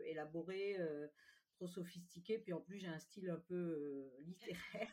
[0.06, 0.78] élaboré,
[1.52, 4.92] trop sophistiqué, puis en plus, j'ai un style un peu littéraire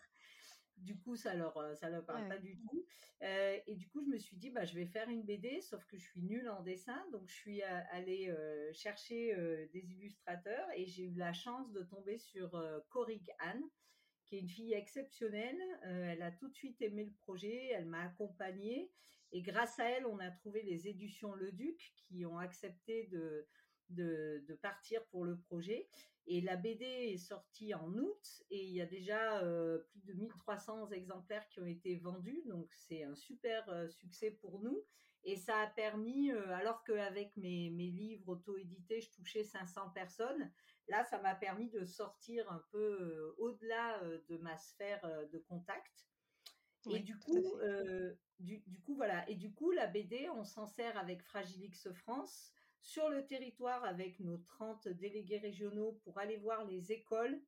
[0.79, 2.87] du coup ça leur euh, ça leur parle pas du tout.
[3.23, 5.85] Euh, et du coup je me suis dit bah je vais faire une BD sauf
[5.87, 7.05] que je suis nulle en dessin.
[7.13, 8.35] Donc je suis euh, allée
[8.73, 9.35] chercher
[9.73, 12.51] des illustrateurs et j'ai eu la chance de tomber sur
[12.89, 13.63] Corig Anne
[14.25, 15.61] qui est une fille exceptionnelle.
[15.83, 18.91] Elle a tout de suite aimé le projet elle m'a accompagnée.
[19.33, 23.47] Et grâce à elle on a trouvé les éditions Le Duc qui ont accepté de
[23.91, 25.89] de, de, partir pour le projet.
[26.27, 30.15] Et la BD est sortie en août et il y a déjà euh, plus de
[30.15, 32.43] 1300 exemplaires qui ont été vendus.
[32.47, 34.83] Donc c'est un super euh, succès pour nous.
[35.25, 40.51] Et ça a permis, euh, alors qu'avec mes, mes livres auto-édités, je touchais 500 personnes,
[40.89, 45.01] là, ça m'a permis de sortir un peu au-delà de ma sphère
[45.33, 46.07] de contact.
[46.91, 47.59] Et du coup,
[48.39, 49.27] du, du, coup, voilà.
[49.31, 52.53] Et du coup, la BD, on s'en sert avec Fragilix France
[52.85, 57.41] sur le territoire avec nos 30 délégués régionaux pour aller voir les écoles,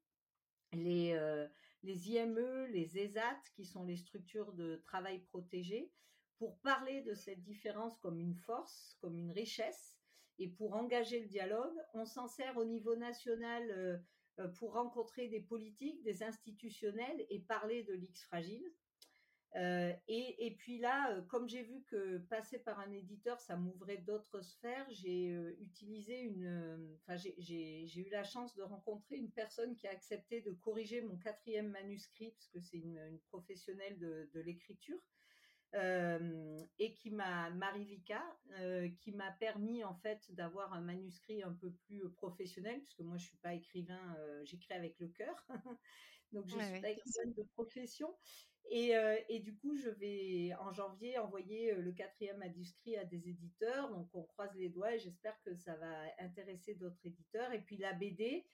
[0.73, 1.47] les, euh,
[1.83, 5.93] les IME, les ESAT, qui sont les structures de travail protégées,
[6.39, 9.97] pour parler de cette différence comme une force, comme une richesse,
[10.39, 11.77] et pour engager le dialogue.
[11.93, 13.99] On s'en sert au niveau national euh,
[14.39, 18.73] euh, pour rencontrer des politiques, des institutionnels et parler de l'X fragile.
[19.55, 23.99] Euh, et, puis là, euh, comme j'ai vu que passer par un éditeur, ça m'ouvrait
[23.99, 29.75] d'autres sphères, j'ai euh, utilisé une, enfin j'ai eu la chance de rencontrer une personne
[29.77, 34.99] qui a accepté de corriger mon quatrième manuscrit, parce que c'est une, professionnelle de, l'écriture,
[36.79, 38.23] et qui m'a Marivika,
[38.99, 43.27] qui m'a permis en fait d'avoir un manuscrit un peu plus professionnel, puisque moi je
[43.27, 45.47] suis pas écrivain, j'écris avec le cœur,
[46.33, 48.15] donc je suis écrivaine de profession.
[48.69, 53.05] Et, euh, et, du coup, je vais en janvier envoyer euh, le quatrième manuscrit à
[53.05, 53.89] des éditeurs.
[53.91, 57.53] Donc, on croise les doigts et j'espère que ça va intéresser d'autres éditeurs.
[57.53, 58.45] Et puis, la BD,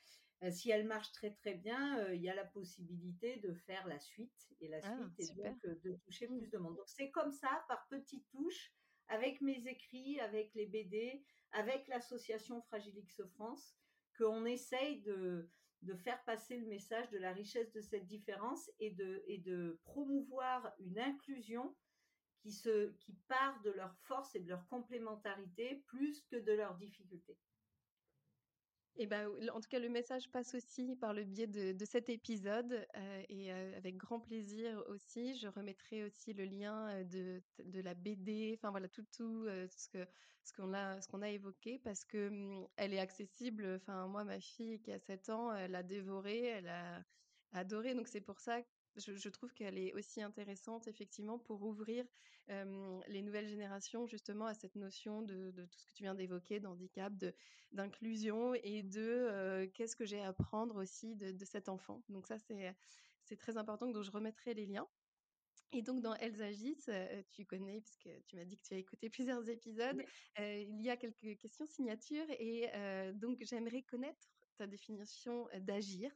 [0.42, 3.98] euh, si elle marche très très bien, il y a la possibilité de faire la
[3.98, 4.50] suite.
[4.60, 6.76] Et la ah, suite est donc de toucher plus de monde.
[6.76, 8.74] Donc, c'est comme ça, par petites touches,
[9.08, 13.76] avec mes écrits, avec les BD, avec l'association Fragilix France,
[14.18, 15.48] qu'on essaye de
[15.82, 20.98] de faire passer le message de la richesse de cette différence et de, promouvoir une
[20.98, 21.74] inclusion
[22.40, 26.76] qui, se, qui part de leur force et de leur complémentarité plus que de leurs
[26.76, 27.36] difficultés.
[28.96, 29.24] Et bah,
[29.54, 33.50] en tout cas, le message passe aussi par le biais de cet épisode, heu et
[33.50, 35.34] heu, avec grand plaisir aussi.
[35.38, 40.06] Je remettrai aussi le lien, de de la BD, enfin voilà, tout tout, ce que
[40.44, 44.40] ce qu'on a ce a évoqué parce que, mmh, elle est accessible, enfin moi, ma
[44.40, 47.02] fille qui a 7 ans, elle a dévoré, elle a
[47.52, 48.60] adoré donc c'est pour ça
[48.96, 52.04] je je trouve qu'elle est aussi intéressante effectivement pour ouvrir,
[53.08, 56.60] les nouvelles générations justement à cette notion de de tout ce que tu viens d'évoquer,
[56.60, 57.34] d'handicap, de
[57.72, 59.28] d'inclusion et de,
[59.64, 62.04] heu, qu'est-ce que j'ai à apprendre aussi de de cet enfant.
[62.08, 62.76] Donc ça, c'est
[63.22, 64.88] c'est très important, donc je remettrai les liens.
[65.72, 66.90] Et donc dans Elles agissent,
[67.30, 70.06] tu connais puisque tu m'as dit que tu as écouté plusieurs épisodes, Oui.
[70.38, 72.70] il y a quelques questions signatures et
[73.14, 76.12] donc j'aimerais connaître ta définition, d'agir.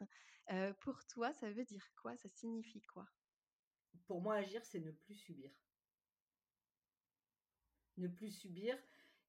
[0.80, 2.16] Pour toi, ça veut dire quoi?
[2.16, 3.08] Ça signifie quoi?
[4.06, 5.50] Pour moi, agir, c'est ne plus subir.
[7.96, 8.78] Ne plus subir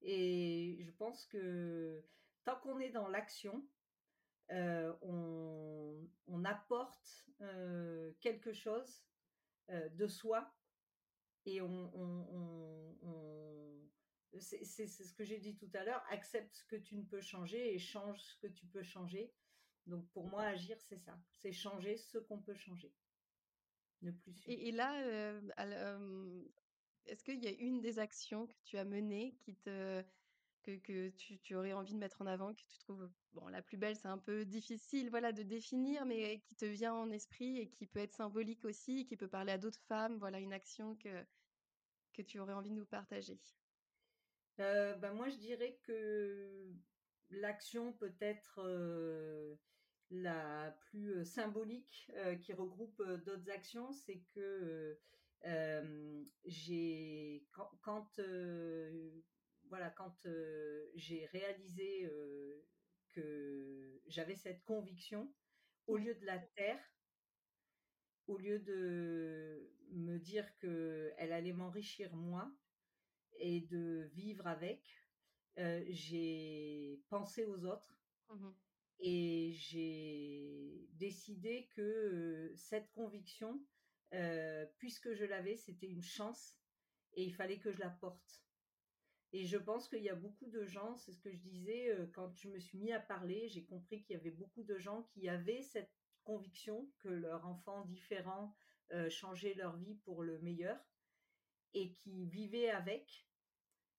[0.01, 2.05] et je pense que
[2.43, 3.67] tant qu'on est dans l'action,
[4.49, 7.27] on apporte,
[8.19, 9.03] quelque chose,
[9.69, 10.53] de soi
[11.45, 11.75] et on
[14.39, 17.73] c'est ce que j'ai dit tout à l'heure, accepte ce que tu ne peux changer
[17.73, 19.33] et change ce que tu peux changer.
[19.85, 22.93] Donc pour moi, agir, c'est ça, c'est changer ce qu'on peut changer.
[24.01, 24.89] Ne plus Et là,
[25.57, 26.47] al hem,
[27.05, 30.03] est-ce qu'il y a une des actions que tu as menées qui te
[30.63, 33.61] que que tu tu aurais envie de mettre en avant, que tu trouves, bon, la
[33.61, 37.57] plus belle, c'est un peu difficile, voilà, de définir, mais qui te vient en esprit
[37.59, 40.95] et qui peut être symbolique aussi, qui peut parler à d'autres femmes, voilà, une action
[40.95, 41.25] que
[42.13, 43.39] que tu aurais envie de nous partager?
[44.57, 46.73] Bah, moi, je dirais que
[47.29, 49.59] l'action peut être, heu,
[50.09, 54.99] la plus, symbolique, qui regroupe, d'autres actions, c'est que,
[56.45, 58.19] j'ai quand quand,
[59.69, 60.27] voilà, quand,
[60.95, 62.09] j'ai réalisé,
[63.09, 65.35] que j'avais cette conviction,
[65.87, 66.83] au lieu de la taire,
[68.27, 72.51] au lieu de me dire qu'elle allait m'enrichir moi
[73.39, 74.81] et de vivre avec,
[75.89, 77.97] j'ai pensé aux autres
[78.29, 78.49] Mmh
[78.99, 83.63] et j'ai décidé que, cette conviction,
[84.79, 86.57] puisque je l'avais, c'était une chance
[87.13, 88.43] et il fallait que je la porte
[89.33, 92.33] et je pense qu'il y a beaucoup de gens, c'est ce que je disais, quand
[92.33, 95.27] je me suis mis à parler, j'ai compris qu'il y avait beaucoup de gens qui
[95.27, 98.55] avaient cette conviction que leur enfant différent,
[99.09, 100.79] changeait leur vie pour le meilleur
[101.73, 103.26] et qui vivaient avec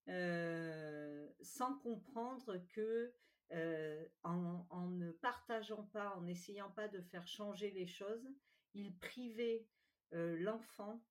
[0.08, 3.12] heu, sans comprendre que,
[3.52, 8.28] heu, en en ne partageant pas, en n'essayant pas de faire changer les choses,
[8.74, 9.66] ils privaient,
[10.14, 11.04] heu, l'enfant,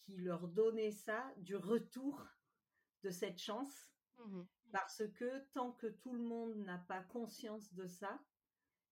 [0.00, 2.26] qui leur donnait ça, du retour
[3.02, 3.90] de cette chance.
[4.18, 4.42] Mmh
[4.72, 8.20] Parce que tant que tout le monde n'a pas conscience de ça,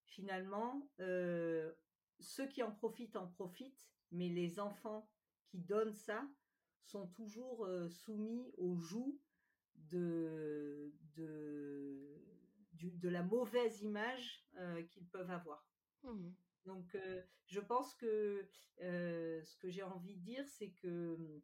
[0.04, 5.10] finalement, ceux qui en profitent, en profitent, mais les enfants
[5.46, 6.26] qui donnent ça
[6.84, 9.18] sont toujours, heu, soumis au joug
[9.76, 12.22] de de
[12.72, 15.68] du de la mauvaise image, heu, qu'ils peuvent avoir.
[16.02, 16.30] Mmh
[16.66, 21.42] Donc, heu, je pense que, ce que j'ai envie de dire, c'est que, mmh,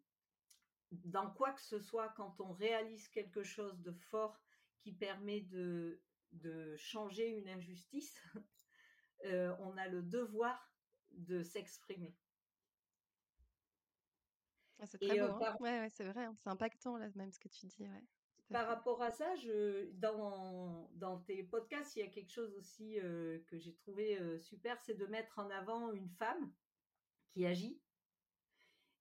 [1.05, 4.41] dans quoi que ce soit, quand on réalise quelque chose de fort
[4.79, 6.01] qui permet de
[6.33, 8.23] de changer une injustice,
[9.25, 10.73] on a le devoir
[11.11, 12.17] de s'exprimer
[14.81, 15.39] Ah, c'est très et beau, hein.
[15.39, 18.05] par Ouais, ouais, c'est vrai, hein, c'est impactant là même ce que tu dis, ouais,
[18.51, 22.97] par rapport à ça, je dans dans tes podcasts, il y a quelque chose aussi,
[22.97, 26.53] que j'ai trouvé, super, c'est de mettre en avant une femme
[27.33, 27.81] qui agit.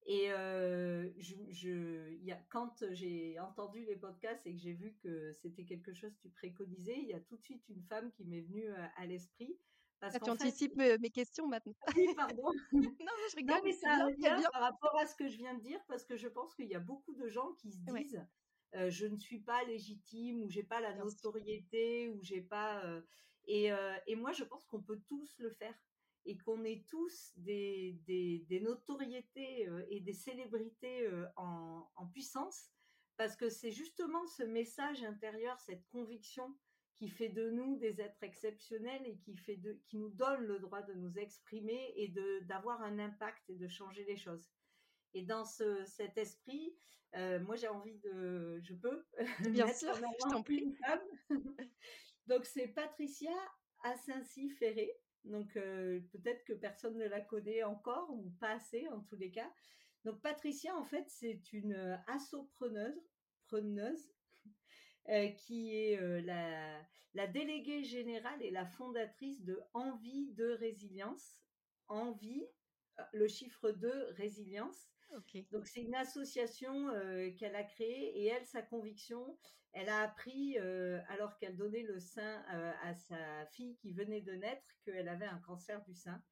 [0.06, 5.32] Et je je y a quand j'ai entendu les podcasts et que j'ai vu que
[5.32, 8.24] c'était quelque chose que tu préconisais, il y a tout de suite une femme qui
[8.24, 9.58] m'est venue, à l'esprit
[10.00, 11.74] parce Ah, tu fait anticipes, mes questions maintenant.
[11.96, 12.50] oui, pardon.
[12.72, 12.82] Non,
[13.64, 14.40] mais ça bien.
[14.52, 16.74] par rapport à ce que je viens de dire, parce que je pense qu'il y
[16.74, 18.26] a beaucoup de gens qui se Ouais, disent,
[18.72, 22.82] «Je ne suis pas légitime» ou «J'ai pas la notoriété» ou «J'ai pas»,
[23.46, 23.70] et
[24.06, 25.74] et moi je pense qu'on peut tous le faire
[26.26, 32.70] et qu'on est tous des des des notoriétés, et des célébrités, en en puissance.
[33.16, 36.56] Parce que c'est justement ce message intérieur, cette conviction
[37.00, 40.58] qui fait de nous des êtres exceptionnels et qui fait de qui nous donne le
[40.58, 44.50] droit de nous exprimer et de d'avoir un impact et de changer les choses.
[45.14, 46.76] Et dans ce cet esprit,
[47.16, 49.02] heu, moi j'ai envie de je peux
[49.64, 50.76] Bien sûr, je t'en prie.
[52.26, 53.32] Donc c'est Patricia
[53.82, 54.92] Asinci-Ferré.
[55.24, 59.30] Donc heu, peut-être que personne ne la connaît encore ou pas assez en tous les
[59.30, 59.50] cas.
[60.04, 63.00] Donc Patricia en fait, c'est une, heu, assopreneuse
[63.46, 64.12] preneuse
[65.36, 66.80] qui est la,
[67.14, 71.40] la, déléguée générale et la fondatrice de Envie de Résilience.
[71.88, 72.46] Envie,
[73.12, 74.88] le chiffre 2, résilience.
[75.50, 76.88] Donc c'est une association
[77.36, 79.36] qu'elle a créée et elle, sa conviction,
[79.72, 80.56] elle a appris
[81.08, 82.44] alors qu'elle donnait le sein
[82.82, 86.22] à sa fille qui venait de naître qu'elle avait un cancer du sein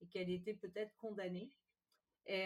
[0.00, 1.50] et qu'elle était peut-être condamnée.
[2.28, 2.36] Et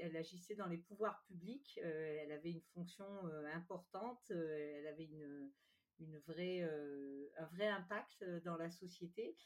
[0.00, 1.78] elle agissait dans les pouvoirs publics.
[1.82, 3.06] elle avait une fonction
[3.54, 4.20] importante.
[4.30, 5.50] elle avait une,
[6.00, 9.36] un vrai impact dans la société.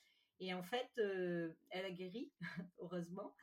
[0.41, 2.33] Et en fait, elle a guéri,
[2.79, 3.35] heureusement.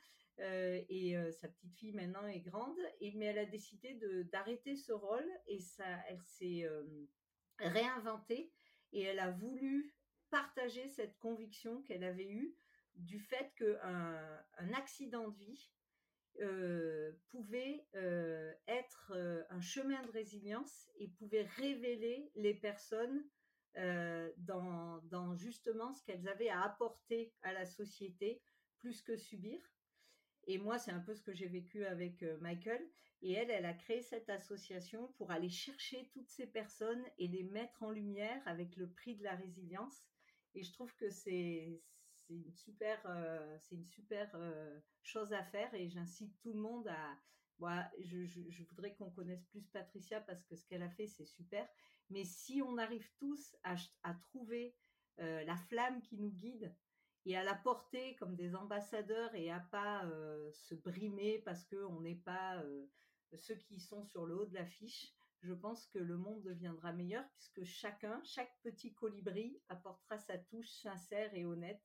[0.41, 3.99] Euh, et euh, sa petite fille maintenant est grande, mais elle a décidé
[4.31, 6.83] d'arrêter ce rôle et ça, elle s'est euh,
[7.59, 8.51] réinventée
[8.91, 9.93] et elle a voulu
[10.31, 12.55] partager cette conviction qu'elle avait eue
[12.95, 15.71] du fait qu'un un accident de vie
[17.29, 17.85] pouvait
[18.67, 19.13] être
[19.49, 23.23] un chemin de résilience et pouvait révéler les personnes
[23.75, 28.41] dans, dans, justement ce qu'elles avaient à apporter à la société
[28.77, 29.59] plus que subir.
[30.47, 32.81] Et moi, c'est un peu ce que j'ai vécu avec Michael.
[33.21, 37.43] Et elle, elle a créé cette association pour aller chercher toutes ces personnes et les
[37.43, 40.07] mettre en lumière avec le prix de la résilience.
[40.55, 41.81] Et je trouve que c'est
[42.35, 42.99] une super,
[43.59, 44.35] c'est une super
[45.03, 45.73] chose à faire.
[45.73, 47.17] Et j'incite tout le monde à.
[47.59, 51.67] Moi, je, voudrais qu'on connaisse plus Patricia parce que ce qu'elle a fait, c'est super.
[52.09, 53.75] Mais si on arrive tous à,
[54.29, 54.75] trouver
[55.17, 56.75] la flamme qui nous guide,
[57.25, 60.09] et à la porter comme des ambassadeurs et à pas
[60.53, 62.63] se brimer parce qu'on n'est pas
[63.37, 67.25] ceux qui sont sur le haut de l'affiche, je pense que le monde deviendra meilleur
[67.33, 71.81] puisque chacun, chaque petit colibri apportera sa touche sincère et honnête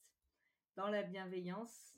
[0.77, 1.95] dans la bienveillance.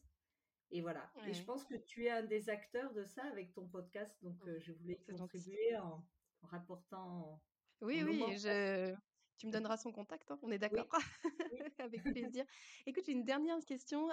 [0.70, 1.10] Et voilà.
[1.26, 4.36] Et je pense que tu es un des acteurs de ça avec ton podcast, donc
[4.46, 6.04] oh, je voulais contribuer en,
[6.42, 7.40] rapportant.
[7.80, 8.94] Oui, oui, je,
[9.38, 10.86] tu me donneras son contact, hein, on est d'accord
[11.78, 12.44] Avec plaisir.
[12.86, 14.08] Écoute, j'ai une dernière question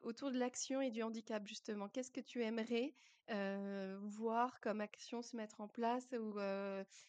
[0.00, 1.88] autour de l'action et du handicap, justement.
[1.88, 2.94] Qu'est-ce que tu aimerais
[4.00, 6.34] voir comme action se mettre en place ou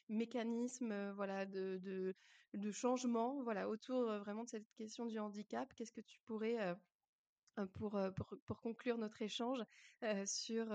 [0.09, 2.13] mécanisme voilà, de, de,
[2.53, 6.57] de, changement voilà, autour vraiment de cette question du handicap Qu'est-ce que tu pourrais,
[7.73, 9.59] pour, pour, pour, conclure notre échange,
[10.25, 10.67] sur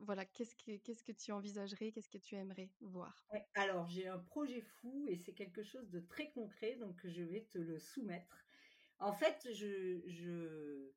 [0.00, 3.26] voilà, qu'est-ce que, qu'est-ce que tu envisagerais, qu'est-ce que tu aimerais voir?
[3.54, 7.42] Alors, j'ai un projet fou et c'est quelque chose de très concret, donc je vais
[7.50, 8.46] te le soumettre.
[8.98, 10.90] En fait, je, je,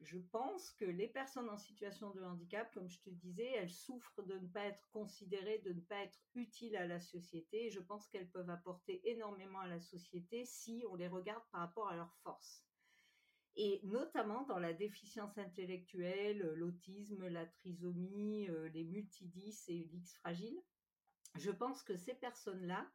[0.00, 4.22] je pense que les personnes en situation de handicap, comme je te disais, elles souffrent
[4.22, 7.66] de ne pas être considérées, de ne pas être utiles à la société.
[7.66, 11.60] Et je pense qu'elles peuvent apporter énormément à la société si on les regarde par
[11.60, 12.64] rapport à leurs forces
[13.58, 20.62] et notamment dans la déficience intellectuelle, l'autisme, la trisomie, euh, les multidis et l'X fragile.
[21.34, 22.88] Je pense que ces personnes-là,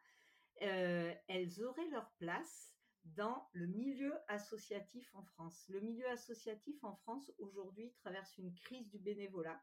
[0.62, 2.72] euh, elles auraient leur place
[3.06, 5.66] dans le milieu associatif en France.
[5.70, 9.62] Le milieu associatif en France aujourd'hui traverse une crise du bénévolat.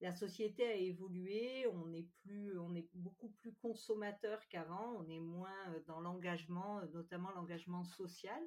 [0.00, 5.20] La société a évolué, on est plus, on est beaucoup plus consommateur qu'avant, on est
[5.20, 8.42] moins dans l'engagement, notamment l'engagement social.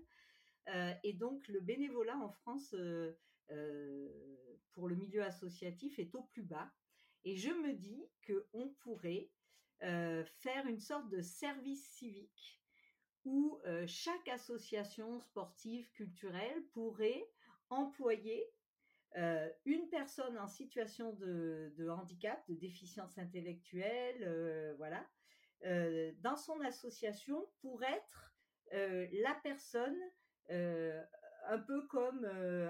[0.73, 3.13] Euh, et donc le bénévolat en France euh,
[3.51, 4.09] euh,
[4.73, 6.71] pour le milieu associatif est au plus bas.
[7.23, 9.29] Et je me dis qu'on pourrait
[9.79, 12.61] faire une sorte de service civique
[13.25, 17.27] où chaque association sportive, culturelle pourrait
[17.69, 18.45] employer
[19.65, 25.05] une personne en situation de, handicap, de déficience intellectuelle, voilà,
[26.21, 28.33] dans son association pour être
[28.71, 29.97] la personne
[31.47, 32.25] un peu comme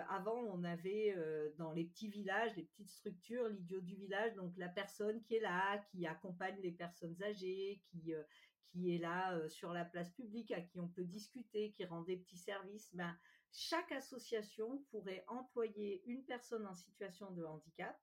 [0.09, 1.15] avant on avait
[1.57, 5.41] dans les petits villages, les petites structures, l'idiot du village, donc la personne qui est
[5.41, 8.13] là, qui accompagne les personnes âgées, qui
[8.71, 12.17] qui est là sur la place publique, à qui on peut discuter, qui rend des
[12.17, 12.93] petits services.
[12.93, 13.15] Ben,
[13.51, 17.97] chaque association pourrait employer une personne en situation de handicap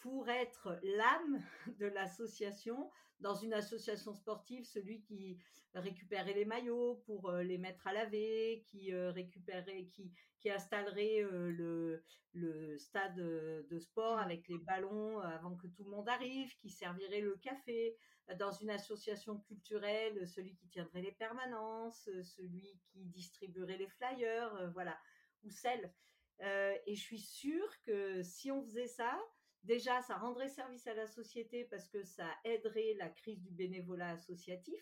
[0.00, 1.42] pour être l'âme
[1.78, 2.90] de l'association.
[3.20, 5.38] Dans une association sportive, celui qui
[5.74, 11.22] récupérait les maillots pour euh, les mettre à laver, qui euh, récupérait, qui, qui installerait
[11.22, 16.56] euh, le, le stade de sport avec les ballons avant que tout le monde arrive,
[16.56, 17.96] qui servirait le café.
[18.38, 24.96] Dans une association culturelle, celui qui tiendrait les permanences, celui qui distribuerait les flyers, voilà,
[25.42, 25.92] ou celle.
[26.40, 29.20] et je suis sûre que si on faisait ça,
[29.64, 34.10] déjà, ça rendrait service à la société parce que ça aiderait la crise du bénévolat
[34.10, 34.80] associatif.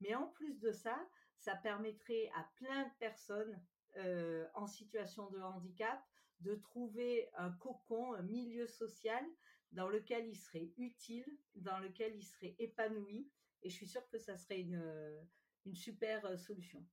[0.00, 0.98] Mais en plus de ça,
[1.36, 3.60] ça permettrait à plein de personnes
[3.96, 6.00] euh, en situation de handicap
[6.40, 9.24] de trouver un cocon, un milieu social
[9.72, 13.30] dans lequel il serait utile, dans lequel il serait épanoui.
[13.62, 14.82] Et je suis sûre que ça serait une,
[15.66, 16.84] une super solution.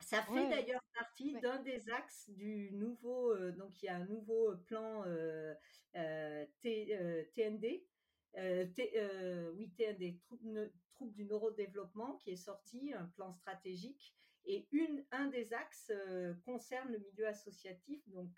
[0.00, 4.56] Ça fait d'ailleurs partie d'un des axes du nouveau, donc il y a un nouveau
[4.66, 5.02] plan
[6.62, 7.82] TND,
[9.56, 10.20] oui TND,
[10.92, 14.14] troupe, du neurodéveloppement qui est sorti, un plan stratégique.
[14.44, 15.92] Et une, un des axes
[16.44, 18.00] concerne le milieu associatif.
[18.08, 18.32] Donc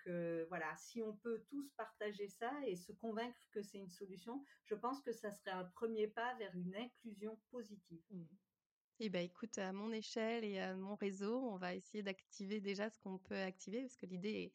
[0.49, 4.75] voilà, si on peut tous partager ça et se convaincre que c'est une solution, je
[4.75, 8.01] pense que ça serait un premier pas vers une inclusion positive.
[8.09, 8.23] Mmh.
[8.99, 12.89] Eh ben, écoute, à mon échelle et à mon réseau, on va essayer d'activer déjà
[12.89, 14.53] ce qu'on peut activer parce que l'idée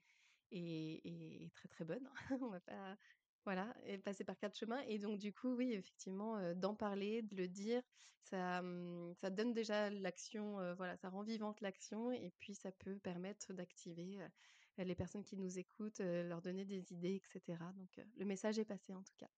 [0.51, 2.09] est, très très bonne.
[2.41, 2.97] on va pas,
[3.45, 4.80] voilà, passer par quatre chemins.
[4.88, 7.82] Et donc, du coup, oui, effectivement, euh, d'en parler, de le dire,
[8.22, 12.99] ça, hum, donne déjà l'action, euh, voilà, ça rend vivante l'action et puis ça peut
[12.99, 17.59] permettre d'activer euh, les personnes qui nous écoutent, leur donner des idées, etc.
[17.76, 19.28] Donc, le message est passé en tout cas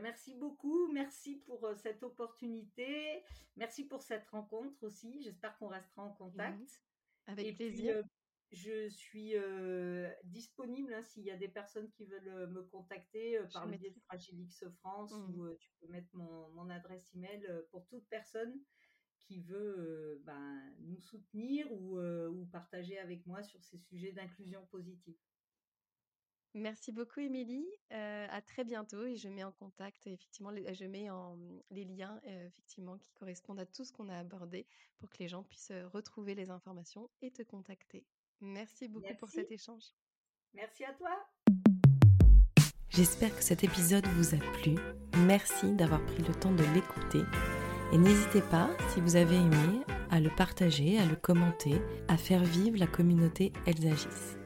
[0.00, 3.22] merci beaucoup, merci pour euh, cette opportunité,
[3.56, 5.22] merci pour cette rencontre aussi.
[5.22, 6.82] J'espère qu'on restera en mmh contact.
[7.26, 7.96] Avec plaisir.
[7.96, 8.02] Euh,
[8.50, 13.66] je suis euh, disponible hein, s'il y a des personnes qui veulent me contacter par
[13.66, 18.06] le biais de Fragilix France mmh ou tu peux mettre mon, adresse email pour toute
[18.08, 18.60] personne
[19.20, 25.16] qui veut ben, nous soutenir ou, ou partager avec moi sur ces sujets d'inclusion positive.
[26.54, 27.66] Merci beaucoup, Émilie.
[27.92, 31.38] Euh, à très bientôt et je mets en contact, effectivement, les, je mets en,
[31.70, 34.66] les liens, euh, effectivement, qui correspondent à tout ce qu'on a abordé
[34.98, 38.04] pour que les gens puissent euh, retrouver les informations et te contacter.
[38.40, 39.84] Merci beaucoup pour cet échange.
[40.52, 41.10] Merci à toi.
[42.90, 44.74] J'espère que cet épisode vous a plu.
[45.26, 47.22] Merci d'avoir pris le temps de l'écouter.
[47.92, 49.80] Et n'hésitez pas, si vous avez aimé,
[50.10, 54.36] à le partager, à le commenter, à faire vivre la communauté Elles agissent.